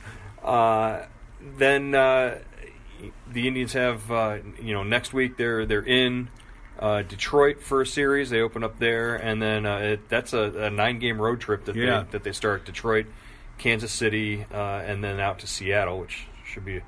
Uh, 0.44 1.06
then 1.58 1.94
uh, 1.94 2.40
the 3.32 3.48
Indians 3.48 3.74
have 3.74 4.12
uh, 4.12 4.38
you 4.62 4.74
know 4.74 4.84
next 4.84 5.14
week 5.14 5.38
they're 5.38 5.66
they're 5.66 5.86
in 5.86 6.28
uh, 6.79 7.01
Detroit 7.03 7.61
for 7.61 7.81
a 7.81 7.85
series. 7.88 8.29
They 8.29 8.42
open 8.42 8.64
up 8.64 8.79
there, 8.79 9.16
and 9.16 9.42
then 9.42 9.66
uh, 9.66 9.77
it, 9.77 10.09
that's 10.09 10.33
a, 10.33 10.66
a 10.66 10.70
nine 10.70 11.00
game 11.00 11.22
road 11.22 11.40
trip 11.40 11.66
that 11.66 11.75
Yeah. 11.75 12.01
they 12.03 12.11
that 12.11 12.24
they 12.24 12.31
start 12.31 12.66
Detroit, 12.66 13.05
Kansas 13.57 13.92
City, 13.92 14.46
uh, 14.53 14.57
and 14.57 15.03
then 15.03 15.20
out 15.20 15.40
to 15.40 15.48
Seattle, 15.48 16.00
which 16.00 16.27
should 16.46 16.66
be 16.66 16.77
a 16.77 16.83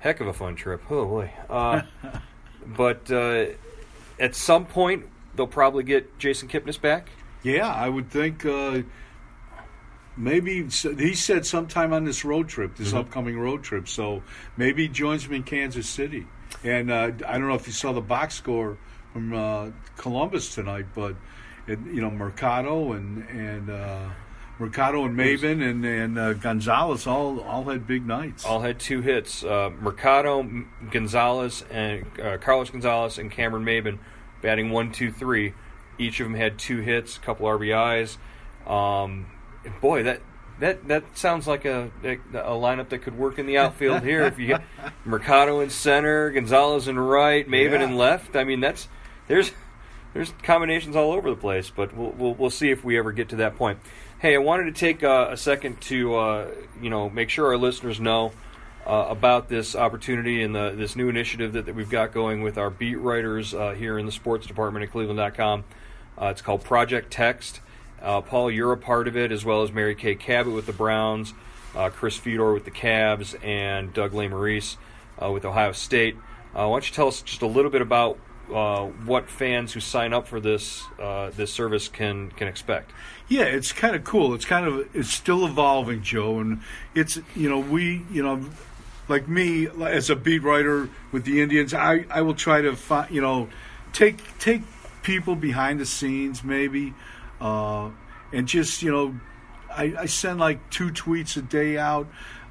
heck 0.00 0.20
of 0.20 0.26
a 0.26 0.32
fun 0.32 0.54
trip. 0.56 0.82
Oh 0.90 1.04
boy! 1.06 1.30
Uh, 1.48 1.82
but 2.66 3.10
uh, 3.10 3.46
at 4.18 4.34
some 4.34 4.66
point 4.66 5.06
they'll 5.36 5.46
probably 5.46 5.84
get 5.84 6.18
Jason 6.18 6.48
Kipnis 6.48 6.80
back. 6.80 7.08
Yeah, 7.42 7.72
I 7.72 7.88
would 7.88 8.10
think 8.10 8.44
uh, 8.44 8.82
maybe 10.16 10.64
he 10.64 11.14
said 11.14 11.46
sometime 11.46 11.92
on 11.92 12.04
this 12.04 12.24
road 12.24 12.48
trip, 12.48 12.76
this 12.76 12.92
upcoming 12.92 13.38
road 13.38 13.62
trip. 13.62 13.88
So 13.88 14.22
maybe 14.56 14.82
he 14.82 14.88
joins 14.88 15.28
me 15.28 15.36
in 15.36 15.42
Kansas 15.42 15.88
City. 15.88 16.26
And 16.64 16.90
uh, 16.90 17.12
I 17.26 17.38
don't 17.38 17.48
know 17.48 17.54
if 17.54 17.66
you 17.66 17.72
saw 17.72 17.92
the 17.92 18.00
box 18.00 18.34
score 18.34 18.76
from 19.12 19.32
uh, 19.32 19.70
Columbus 19.96 20.54
tonight, 20.54 20.86
but 20.94 21.16
it, 21.66 21.78
you 21.86 22.00
know 22.00 22.10
Mercado 22.10 22.92
and 22.92 23.26
and 23.28 23.70
uh, 23.70 24.08
Mercado 24.58 25.04
and 25.04 25.16
Maybin 25.16 25.62
and 25.68 25.84
and 25.84 26.18
uh, 26.18 26.32
Gonzalez 26.34 27.06
all 27.06 27.40
all 27.40 27.64
had 27.64 27.86
big 27.86 28.06
nights. 28.06 28.44
all 28.44 28.60
had 28.60 28.78
two 28.78 29.00
hits. 29.00 29.42
Uh, 29.44 29.70
Mercado, 29.80 30.46
Gonzalez, 30.90 31.64
and 31.70 32.04
uh, 32.20 32.38
Carlos 32.38 32.70
Gonzalez 32.70 33.18
and 33.18 33.30
Cameron 33.30 33.64
Maybin 33.64 33.98
batting 34.42 34.70
one, 34.70 34.92
two, 34.92 35.10
three. 35.12 35.54
Each 35.98 36.18
of 36.20 36.24
them 36.26 36.34
had 36.34 36.58
two 36.58 36.78
hits, 36.78 37.16
a 37.16 37.20
couple 37.20 37.46
RBIs. 37.46 38.16
Um, 38.66 39.26
boy, 39.82 40.02
that 40.04 40.20
that 40.60 40.88
that 40.88 41.18
sounds 41.18 41.46
like 41.46 41.64
a, 41.64 41.90
a 42.04 42.16
lineup 42.52 42.88
that 42.90 43.00
could 43.00 43.18
work 43.18 43.38
in 43.38 43.46
the 43.46 43.58
outfield 43.58 44.02
here. 44.02 44.22
If 44.22 44.38
you 44.38 44.46
get 44.46 44.62
Mercado 45.04 45.60
in 45.60 45.68
center, 45.70 46.30
Gonzalez 46.30 46.88
in 46.88 46.98
right, 46.98 47.46
Maybin 47.46 47.80
Yeah. 47.80 47.84
in 47.84 47.96
left. 47.96 48.36
I 48.36 48.44
mean, 48.44 48.60
that's 48.60 48.88
there's 49.30 49.52
there's 50.12 50.34
combinations 50.42 50.96
all 50.96 51.12
over 51.12 51.30
the 51.30 51.36
place, 51.36 51.70
but 51.70 51.96
we'll 51.96 52.10
we'll, 52.10 52.34
we'll 52.34 52.50
see 52.50 52.70
if 52.70 52.84
we 52.84 52.98
ever 52.98 53.12
get 53.12 53.28
to 53.30 53.36
that 53.36 53.56
point. 53.56 53.78
Hey, 54.18 54.34
I 54.34 54.38
wanted 54.38 54.64
to 54.64 54.72
take 54.72 55.04
uh, 55.04 55.28
a 55.30 55.36
second 55.36 55.80
to 55.82 56.16
uh, 56.16 56.50
you 56.82 56.90
know 56.90 57.08
make 57.08 57.30
sure 57.30 57.46
our 57.46 57.56
listeners 57.56 58.00
know 58.00 58.32
uh, 58.84 59.06
about 59.08 59.48
this 59.48 59.76
opportunity 59.76 60.42
and 60.42 60.54
the, 60.54 60.72
this 60.76 60.96
new 60.96 61.08
initiative 61.08 61.52
that, 61.52 61.66
that 61.66 61.76
we've 61.76 61.88
got 61.88 62.12
going 62.12 62.42
with 62.42 62.58
our 62.58 62.70
beat 62.70 62.96
writers 62.96 63.54
uh, 63.54 63.70
here 63.70 63.98
in 63.98 64.04
the 64.04 64.12
sports 64.12 64.48
department 64.48 64.82
at 64.82 64.90
Cleveland.com. 64.90 65.62
Uh, 66.20 66.26
it's 66.26 66.42
called 66.42 66.64
Project 66.64 67.12
Text. 67.12 67.60
Paul, 68.00 68.50
you're 68.50 68.72
a 68.72 68.78
part 68.78 69.06
of 69.06 69.16
it, 69.16 69.30
as 69.30 69.44
well 69.44 69.62
as 69.62 69.70
Mary 69.70 69.94
Kay 69.94 70.14
Cabot 70.14 70.54
with 70.54 70.64
the 70.64 70.72
Browns, 70.72 71.34
Chris 71.92 72.16
Fedor 72.16 72.54
with 72.54 72.64
the 72.64 72.70
Cavs, 72.70 73.36
and 73.44 73.92
Doug 73.92 74.14
Maurice 74.14 74.78
with 75.20 75.44
Ohio 75.44 75.72
State. 75.72 76.16
Why 76.52 76.62
don't 76.62 76.88
you 76.88 76.94
tell 76.94 77.08
us 77.08 77.20
just 77.20 77.42
a 77.42 77.46
little 77.46 77.70
bit 77.70 77.82
about 77.82 78.18
uh, 78.52 78.86
what 79.04 79.28
fans 79.28 79.72
who 79.72 79.80
sign 79.80 80.12
up 80.12 80.26
for 80.26 80.40
this 80.40 80.84
uh, 80.98 81.30
this 81.30 81.52
service 81.52 81.88
can 81.88 82.30
can 82.32 82.48
expect? 82.48 82.92
Yeah, 83.28 83.44
it's 83.44 83.72
kind 83.72 83.94
of 83.94 84.04
cool. 84.04 84.34
It's 84.34 84.44
kind 84.44 84.66
of 84.66 84.88
it's 84.94 85.10
still 85.10 85.46
evolving, 85.46 86.02
Joe, 86.02 86.38
and 86.38 86.60
it's 86.94 87.18
you 87.34 87.48
know 87.48 87.58
we 87.58 88.04
you 88.10 88.22
know 88.22 88.44
like 89.10 89.28
me 89.28 89.66
as 89.66 90.08
a 90.08 90.16
beat 90.16 90.42
writer 90.42 90.88
with 91.12 91.24
the 91.24 91.42
Indians, 91.42 91.74
I 91.74 92.06
I 92.08 92.22
will 92.22 92.34
try 92.34 92.62
to 92.62 92.74
find 92.76 93.10
you 93.10 93.20
know 93.20 93.48
take 93.92 94.22
take 94.38 94.62
people 95.02 95.34
behind 95.34 95.80
the 95.80 95.86
scenes 95.86 96.44
maybe, 96.44 96.94
uh, 97.40 97.90
and 98.32 98.46
just 98.46 98.82
you 98.82 98.92
know 98.92 99.20
I, 99.68 99.94
I 99.98 100.06
send 100.06 100.38
like 100.38 100.70
two 100.70 100.90
tweets 100.90 101.36
a 101.36 101.42
day 101.42 101.76
out. 101.76 102.06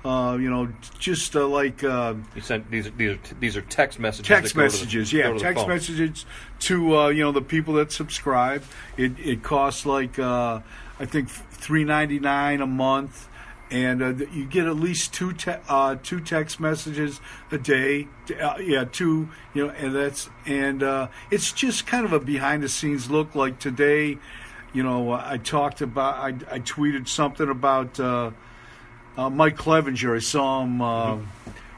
Uh, 0.05 0.38
you 0.39 0.49
know, 0.49 0.71
just 0.97 1.35
uh, 1.35 1.45
like 1.45 1.83
uh, 1.83 2.13
You 2.33 2.41
sent 2.41 2.71
these 2.71 2.88
are 2.88 2.91
these 2.91 3.17
are 3.17 3.19
these 3.41 3.57
are 3.57 3.62
text 3.62 3.99
messages. 3.99 4.27
text 4.27 4.55
that 4.55 4.62
go 4.62 4.67
to 4.67 4.71
the- 4.71 4.77
messages, 4.79 5.12
go 5.12 5.17
yeah, 5.17 5.31
the 5.33 5.39
text 5.39 5.67
messages 5.67 6.25
to 6.59 6.97
uh, 6.97 7.07
you 7.09 7.21
know 7.21 7.33
the 7.33 7.41
people 7.41 7.73
that 7.75 7.91
subscribe. 7.91 8.63
It 8.95 9.19
it 9.19 9.43
costs 9.43 9.85
like 9.85 10.17
uh, 10.17 10.62
I 11.01 11.05
think 11.05 11.27
three 11.29 11.83
ninety 11.83 12.17
nine 12.17 12.62
a 12.62 12.65
month, 12.65 13.27
and 13.71 14.01
uh, 14.01 14.07
you 14.31 14.45
get 14.45 14.67
at 14.67 14.77
least 14.77 15.13
two 15.13 15.33
te- 15.33 15.59
uh, 15.67 15.97
two 16.01 16.21
text 16.21 16.62
messages 16.62 17.19
a 17.51 17.57
day. 17.57 18.07
Uh, 18.41 18.55
yeah, 18.62 18.85
two. 18.85 19.27
You 19.53 19.67
know, 19.67 19.73
and 19.73 19.93
that's 19.93 20.29
and 20.45 20.81
uh, 20.81 21.09
it's 21.29 21.51
just 21.51 21.88
kind 21.88 22.05
of 22.05 22.13
a 22.13 22.21
behind 22.21 22.63
the 22.63 22.69
scenes 22.69 23.12
look. 23.12 23.35
Like 23.35 23.59
today, 23.59 24.17
you 24.71 24.81
know, 24.81 25.12
I 25.12 25.35
talked 25.43 25.81
about 25.81 26.15
I, 26.15 26.27
I 26.55 26.59
tweeted 26.59 27.09
something 27.09 27.49
about. 27.49 27.99
Uh, 29.19 29.29
Mike 29.29 29.58
Clevinger. 29.58 30.15
I 30.15 30.19
saw 30.19 30.63
him 30.63 30.82
uh, 30.82 31.17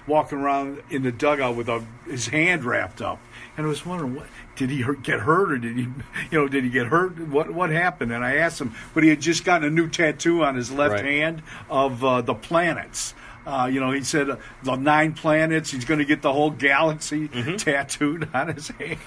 walking 0.05 0.37
around 0.37 0.83
in 0.91 1.01
the 1.01 1.11
dugout 1.11 1.55
with 1.55 1.69
a, 1.69 1.83
his 2.05 2.27
hand 2.27 2.63
wrapped 2.63 3.01
up, 3.01 3.19
and 3.57 3.65
I 3.65 3.69
was 3.69 3.83
wondering, 3.83 4.13
what 4.13 4.27
did 4.55 4.69
he 4.69 4.81
hurt, 4.81 5.01
get 5.01 5.21
hurt, 5.21 5.51
or 5.51 5.57
did 5.57 5.75
he, 5.75 5.81
you 6.31 6.37
know, 6.39 6.47
did 6.47 6.63
he 6.63 6.69
get 6.69 6.85
hurt? 6.85 7.17
What 7.17 7.49
what 7.51 7.71
happened? 7.71 8.11
And 8.11 8.23
I 8.23 8.35
asked 8.35 8.61
him, 8.61 8.75
but 8.93 9.01
he 9.01 9.09
had 9.09 9.21
just 9.21 9.43
gotten 9.43 9.67
a 9.67 9.71
new 9.71 9.89
tattoo 9.89 10.43
on 10.43 10.53
his 10.55 10.71
left 10.71 10.93
Right. 10.93 11.03
hand 11.05 11.41
of 11.67 12.03
uh, 12.05 12.21
the 12.21 12.35
planets. 12.35 13.15
Uh, 13.45 13.67
you 13.71 13.79
know, 13.79 13.91
he 13.91 14.03
said 14.03 14.29
uh, 14.29 14.35
the 14.63 14.75
nine 14.75 15.13
planets. 15.13 15.71
He's 15.71 15.85
going 15.85 15.97
to 15.97 16.05
get 16.05 16.21
the 16.21 16.31
whole 16.31 16.51
galaxy 16.51 17.27
tattooed 17.57 18.29
on 18.33 18.53
his 18.53 18.67
hand. 18.67 18.99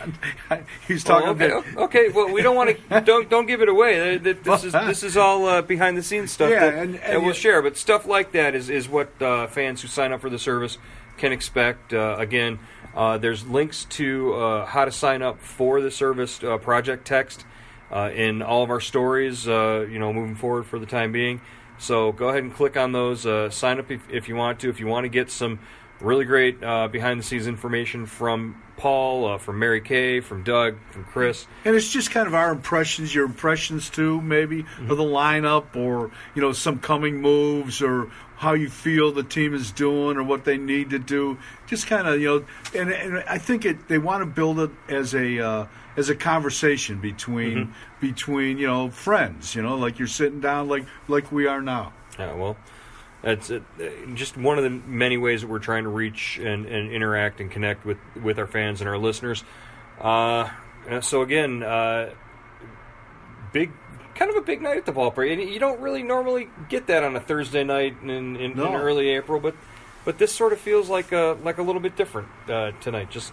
he's 0.88 1.04
talking 1.04 1.28
Mm-hmm. 1.34 1.38
Well, 1.40 1.58
okay, 1.58 1.70
about 1.72 1.82
okay. 1.84 2.08
Well, 2.08 2.32
we 2.32 2.42
don't 2.42 2.56
want 2.56 2.76
to 2.90 3.00
don't 3.00 3.30
don't 3.30 3.46
give 3.46 3.62
it 3.62 3.68
away. 3.68 4.18
This 4.18 4.64
is 4.64 4.72
this 4.86 5.02
is 5.04 5.16
all 5.16 5.46
uh, 5.46 5.62
behind 5.62 5.96
the 5.96 6.02
scenes 6.02 6.32
stuff 6.32 6.50
Yeah, 6.50 6.70
that, 6.70 6.74
and- 6.74 6.94
that 6.96 7.22
we'll 7.22 7.32
share. 7.32 7.62
But 7.62 7.76
stuff 7.76 8.06
like 8.06 8.32
that 8.32 8.54
is 8.54 8.70
is 8.70 8.88
what 8.88 9.10
uh, 9.22 9.46
fans 9.46 9.82
who 9.82 9.88
sign 9.88 10.12
up 10.12 10.20
for 10.20 10.30
the 10.30 10.38
service 10.38 10.78
can 11.16 11.30
expect. 11.32 11.94
Uh, 11.94 12.16
again, 12.18 12.58
uh, 12.96 13.18
there's 13.18 13.46
links 13.46 13.84
to 13.86 14.34
uh, 14.34 14.66
how 14.66 14.84
to 14.84 14.90
sign 14.90 15.22
up 15.22 15.40
for 15.40 15.80
the 15.80 15.90
service 15.92 16.42
uh, 16.42 16.58
project 16.58 17.06
text 17.06 17.44
uh, 17.92 18.10
in 18.12 18.42
all 18.42 18.64
of 18.64 18.70
our 18.70 18.80
stories. 18.80 19.46
Uh, 19.46 19.86
you 19.88 19.98
know, 20.00 20.12
moving 20.12 20.34
forward 20.34 20.66
for 20.66 20.80
the 20.80 20.86
time 20.86 21.12
being. 21.12 21.40
So 21.78 22.12
go 22.12 22.28
ahead 22.28 22.42
and 22.42 22.54
click 22.54 22.76
on 22.76 22.92
those. 22.92 23.26
Uh, 23.26 23.50
sign 23.50 23.78
up 23.78 23.90
if, 23.90 24.02
if 24.10 24.28
you 24.28 24.36
want 24.36 24.60
to. 24.60 24.68
If 24.70 24.80
you 24.80 24.86
want 24.86 25.04
to 25.04 25.08
get 25.08 25.30
some 25.30 25.58
really 26.00 26.24
great 26.24 26.62
uh, 26.62 26.88
behind 26.88 27.20
the 27.20 27.24
scenes 27.24 27.46
information 27.46 28.06
from 28.06 28.60
Paul, 28.76 29.26
uh, 29.26 29.38
from 29.38 29.58
Mary 29.58 29.80
Kay, 29.80 30.20
from 30.20 30.42
Doug, 30.42 30.76
from 30.90 31.04
Chris. 31.04 31.46
And 31.64 31.76
it's 31.76 31.88
just 31.90 32.10
kind 32.10 32.26
of 32.26 32.34
our 32.34 32.50
impressions, 32.50 33.14
your 33.14 33.24
impressions 33.24 33.88
too, 33.90 34.20
maybe 34.20 34.62
Mm-hmm. 34.64 34.90
of 34.90 34.96
the 34.96 35.04
lineup, 35.04 35.76
or 35.76 36.10
you 36.34 36.42
know 36.42 36.52
some 36.52 36.78
coming 36.80 37.20
moves, 37.20 37.80
or 37.82 38.10
how 38.44 38.52
you 38.52 38.68
feel 38.68 39.10
the 39.10 39.22
team 39.24 39.54
is 39.54 39.72
doing, 39.72 40.16
or 40.16 40.22
what 40.22 40.44
they 40.44 40.58
need 40.58 40.90
to 40.90 40.98
do. 40.98 41.38
Just 41.66 41.86
kind 41.86 42.06
of 42.06 42.20
you 42.20 42.28
know, 42.28 42.44
and, 42.80 42.92
and 42.92 43.24
I 43.26 43.38
think 43.38 43.64
it 43.64 43.88
they 43.88 43.98
want 43.98 44.20
to 44.22 44.26
build 44.26 44.60
it 44.60 44.70
as 44.88 45.14
a 45.14 45.40
uh, 45.40 45.66
as 45.96 46.10
a 46.10 46.14
conversation 46.14 47.00
between 47.00 47.56
Mm-hmm. 47.56 47.72
between 48.00 48.58
you 48.58 48.66
know 48.66 48.90
friends, 48.90 49.54
you 49.54 49.62
know, 49.62 49.76
like 49.76 49.98
you're 49.98 50.08
sitting 50.08 50.40
down 50.40 50.68
like 50.68 50.84
like 51.08 51.32
we 51.32 51.46
are 51.46 51.62
now. 51.62 51.92
Yeah, 52.18 52.34
well, 52.34 52.56
that's 53.22 53.50
uh, 53.50 53.60
just 54.14 54.36
one 54.36 54.58
of 54.58 54.64
the 54.64 54.70
many 54.70 55.16
ways 55.16 55.40
that 55.40 55.48
we're 55.48 55.58
trying 55.58 55.84
to 55.84 55.88
reach 55.88 56.38
and, 56.38 56.66
and 56.66 56.90
interact 56.92 57.40
and 57.40 57.50
connect 57.50 57.84
with, 57.84 57.98
with 58.22 58.38
our 58.38 58.46
fans 58.46 58.80
and 58.80 58.88
our 58.88 58.98
listeners. 58.98 59.42
Uh, 60.00 60.48
so 61.00 61.22
again, 61.22 61.62
uh, 61.62 62.10
big, 63.52 63.72
kind 64.14 64.30
of 64.30 64.36
a 64.36 64.40
big 64.40 64.62
night 64.62 64.76
at 64.76 64.86
the 64.86 64.92
ballpark. 64.92 65.32
And 65.32 65.42
you 65.42 65.58
don't 65.58 65.80
really 65.80 66.02
normally 66.02 66.48
get 66.68 66.86
that 66.86 67.02
on 67.02 67.16
a 67.16 67.20
Thursday 67.20 67.64
night 67.64 67.96
in, 68.02 68.10
in, 68.10 68.36
in 68.36 68.60
early 68.60 69.08
April, 69.10 69.40
but 69.40 69.54
but 70.04 70.18
this 70.18 70.32
sort 70.32 70.52
of 70.52 70.60
feels 70.60 70.88
like 70.88 71.12
a 71.12 71.38
like 71.42 71.58
a 71.58 71.62
little 71.62 71.80
bit 71.80 71.96
different 71.96 72.28
uh, 72.48 72.72
tonight. 72.80 73.10
Just 73.10 73.32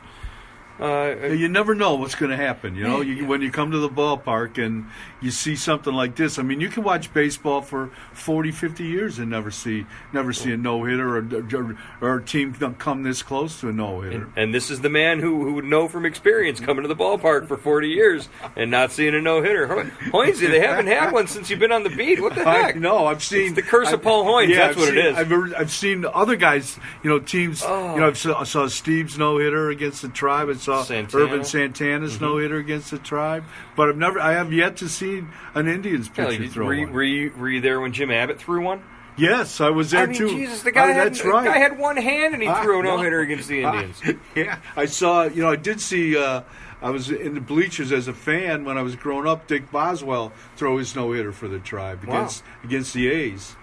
uh, 0.81 1.27
You 1.27 1.47
never 1.47 1.75
know 1.75 1.95
what's 1.95 2.15
going 2.15 2.31
to 2.31 2.37
happen. 2.37 2.75
You 2.75 2.83
know, 2.83 3.01
you, 3.01 3.25
when 3.25 3.41
you 3.41 3.51
come 3.51 3.71
to 3.71 3.77
the 3.77 3.89
ballpark 3.89 4.57
and 4.63 4.85
you 5.21 5.29
see 5.31 5.55
something 5.55 5.93
like 5.93 6.15
this. 6.15 6.39
I 6.39 6.41
mean, 6.41 6.59
you 6.59 6.69
can 6.69 6.83
watch 6.83 7.13
baseball 7.13 7.61
for 7.61 7.91
40, 8.13 8.51
50 8.51 8.83
years 8.83 9.19
and 9.19 9.29
never 9.29 9.51
see 9.51 9.85
never 10.11 10.33
see 10.33 10.51
a 10.51 10.57
no 10.57 10.83
hitter 10.83 11.17
or, 11.17 11.19
or 11.53 11.77
or 12.01 12.15
a 12.17 12.23
team 12.23 12.53
come 12.79 13.03
this 13.03 13.21
close 13.21 13.59
to 13.61 13.69
a 13.69 13.71
no 13.71 14.01
hitter. 14.01 14.15
And, 14.23 14.33
and 14.37 14.53
this 14.53 14.71
is 14.71 14.81
the 14.81 14.89
man 14.89 15.19
who, 15.19 15.43
who 15.43 15.53
would 15.53 15.65
know 15.65 15.87
from 15.87 16.05
experience 16.05 16.59
coming 16.59 16.81
to 16.81 16.87
the 16.87 16.95
ballpark 16.95 17.47
for 17.47 17.57
40 17.57 17.87
years 17.89 18.29
and 18.55 18.71
not 18.71 18.91
seeing 18.91 19.13
a 19.13 19.21
no 19.21 19.41
hitter. 19.43 19.67
Hoynesy, 19.67 20.49
they 20.49 20.59
haven't 20.61 20.87
had 20.87 21.11
one 21.11 21.27
since 21.27 21.49
you've 21.49 21.59
been 21.59 21.71
on 21.71 21.83
the 21.83 21.89
beat. 21.89 22.19
What 22.21 22.33
the 22.35 22.47
I 22.47 22.53
heck? 22.57 22.75
know. 22.77 23.05
I've 23.05 23.23
seen 23.23 23.47
It's 23.47 23.55
the 23.55 23.61
curse 23.61 23.91
of 23.91 24.01
Paul 24.01 24.25
Hoynes, 24.25 24.49
Yeah, 24.49 24.67
that's 24.67 24.77
I've 24.77 24.77
what 24.77 24.97
it 24.97 25.15
seen- 25.15 25.41
is. 25.41 25.53
I've, 25.53 25.61
I've 25.61 25.71
seen 25.71 26.05
other 26.13 26.35
guys. 26.35 26.79
You 27.03 27.09
know, 27.11 27.19
teams. 27.19 27.61
Oh. 27.65 27.93
You 27.95 28.01
know, 28.01 28.07
I've 28.07 28.17
saw, 28.17 28.39
I 28.39 28.43
saw 28.45 28.65
Stieb's 28.65 29.17
no 29.17 29.37
hitter 29.37 29.69
against 29.69 30.01
the 30.01 30.09
tribe. 30.09 30.49
I 30.49 30.53
saw 30.53 30.70
Santana. 30.83 31.23
Ervin 31.23 31.43
Santana's 31.43 32.15
Mm-hmm. 32.15 32.25
no 32.25 32.37
hitter 32.37 32.57
against 32.57 32.91
the 32.91 32.97
tribe. 32.99 33.43
But 33.75 33.89
I've 33.89 33.97
never. 33.97 34.19
I 34.19 34.33
have 34.33 34.51
yet 34.53 34.77
to 34.77 34.89
see 34.89 35.23
an 35.55 35.67
Indians 35.67 36.07
Yeah, 36.15 36.25
pitcher 36.27 36.41
like, 36.43 36.51
throw 36.51 36.65
were, 36.67 36.73
you, 36.73 36.85
one. 36.85 36.93
were, 36.93 37.03
you, 37.03 37.33
were 37.37 37.49
you 37.49 37.61
there 37.61 37.79
when 37.81 37.93
Jim 37.93 38.11
Abbott 38.11 38.39
threw 38.39 38.63
one? 38.63 38.81
Yes, 39.17 39.59
I 39.59 39.69
was 39.69 39.91
there 39.91 40.03
I 40.03 40.05
mean, 40.07 40.17
too. 40.17 40.29
Jesus, 40.29 40.63
the 40.63 40.71
guy, 40.71 40.89
Oh, 40.89 40.93
had, 40.93 41.07
that's 41.07 41.21
the 41.21 41.29
right. 41.29 41.45
guy 41.45 41.57
had 41.57 41.77
one 41.77 41.97
hand 41.97 42.33
and 42.33 42.41
he 42.41 42.47
I 42.47 42.63
threw 42.63 42.79
a 42.79 42.83
no 42.83 42.97
hitter 42.97 43.19
against 43.19 43.49
the 43.49 43.61
Indians. 43.63 44.01
yeah, 44.35 44.59
I 44.75 44.85
saw. 44.85 45.23
You 45.23 45.43
know, 45.43 45.51
I 45.51 45.57
did 45.57 45.81
see. 45.81 46.17
Uh, 46.17 46.41
I 46.81 46.89
was 46.89 47.11
in 47.11 47.35
the 47.35 47.41
bleachers 47.41 47.91
as 47.91 48.07
a 48.07 48.13
fan 48.13 48.65
when 48.65 48.77
I 48.77 48.81
was 48.81 48.95
growing 48.95 49.27
up. 49.27 49.47
Dick 49.47 49.69
Bosman 49.69 50.31
throw 50.55 50.77
his 50.77 50.95
no 50.95 51.11
hitter 51.11 51.31
for 51.31 51.47
the 51.47 51.59
tribe 51.59 52.03
Wow. 52.05 52.15
against 52.19 52.43
against 52.63 52.93
the 52.93 53.11
A's. 53.11 53.55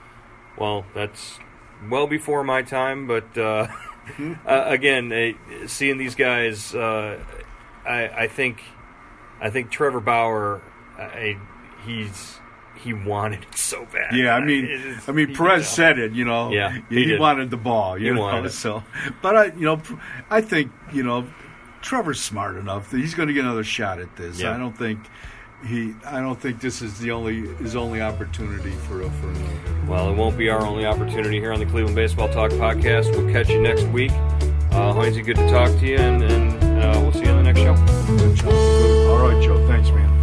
Well, 0.57 0.85
that's 0.94 1.38
well 1.90 2.07
before 2.07 2.44
my 2.44 2.62
time, 2.62 3.07
but 3.09 3.37
uh, 3.37 3.66
uh, 4.47 4.64
again, 4.66 5.12
uh, 5.12 5.66
seeing 5.66 5.99
these 5.99 6.14
guys, 6.14 6.75
uh, 6.75 7.18
I, 7.87 8.09
I 8.09 8.29
think, 8.29 8.62
I 9.40 9.51
think 9.51 9.71
Trevor 9.71 10.01
Bauer, 10.01 10.62
I, 10.99 11.38
he's 11.85 12.38
he 12.83 12.92
wanted 12.92 13.42
it 13.42 13.57
so 13.57 13.85
bad. 13.87 14.14
Yeah, 14.14 14.37
I 14.37 14.40
mean, 14.44 14.66
is- 14.66 15.09
I 15.09 15.12
mean, 15.12 15.35
Perez 15.35 15.68
said 15.68 15.99
it. 15.99 16.12
You 16.12 16.25
know, 16.25 16.53
Yeah, 16.53 16.79
he, 16.88 17.05
he 17.07 17.16
wanted 17.18 17.51
the 17.51 17.57
ball. 17.57 17.99
You 17.99 18.09
He 18.09 18.14
know, 18.14 18.21
wanted 18.21 18.53
so. 18.53 18.85
But 19.21 19.37
I, 19.37 19.44
you 19.47 19.62
know, 19.66 19.83
I 20.31 20.40
think 20.40 20.71
you 20.92 21.03
know, 21.03 21.27
Trevor's 21.83 22.21
smart 22.21 22.57
enough 22.57 22.90
that 22.90 22.99
he's 22.99 23.14
going 23.14 23.27
to 23.29 23.35
get 23.35 23.44
another 23.44 23.64
shot 23.64 23.99
at 23.99 24.14
this. 24.16 24.40
Yeah. 24.40 24.55
I 24.55 24.59
don't 24.59 24.77
think 24.79 25.01
he. 25.66 25.94
I 26.05 26.21
don't 26.21 26.40
think 26.40 26.61
this 26.61 26.83
is 26.83 26.99
the 26.99 27.11
only 27.11 27.49
his 27.57 27.77
only 27.77 28.01
opportunity 28.01 28.71
for 28.71 29.03
a 29.03 29.11
for 29.11 29.29
a 29.29 29.33
no-hitter. 29.33 29.87
Well, 29.87 30.11
it 30.11 30.16
won't 30.16 30.37
be 30.37 30.49
our 30.51 30.64
only 30.64 30.87
opportunity 30.87 31.40
here 31.40 31.53
on 31.53 31.61
the 31.61 31.66
Cleveland 31.66 31.97
Baseball 31.97 32.29
Talk 32.29 32.51
podcast. 32.53 33.11
We'll 33.16 33.33
catch 33.33 33.49
you 33.49 33.61
next 33.61 33.85
week. 33.85 34.12
Uh, 34.71 34.92
good 34.92 35.37
to 35.37 35.51
talk 35.51 35.71
to 35.81 35.87
you, 35.87 35.97
and, 35.97 36.23
and 36.23 36.62
uh, 36.83 37.01
we'll 37.01 37.12
see 37.12 37.25
you 37.25 37.31
on 37.31 37.42
the 37.42 37.53
next 37.53 37.61
show. 37.61 37.75
All 39.11 39.18
right, 39.18 39.42
Joe. 39.42 39.66
Thanks, 39.66 39.90
man. 39.90 40.17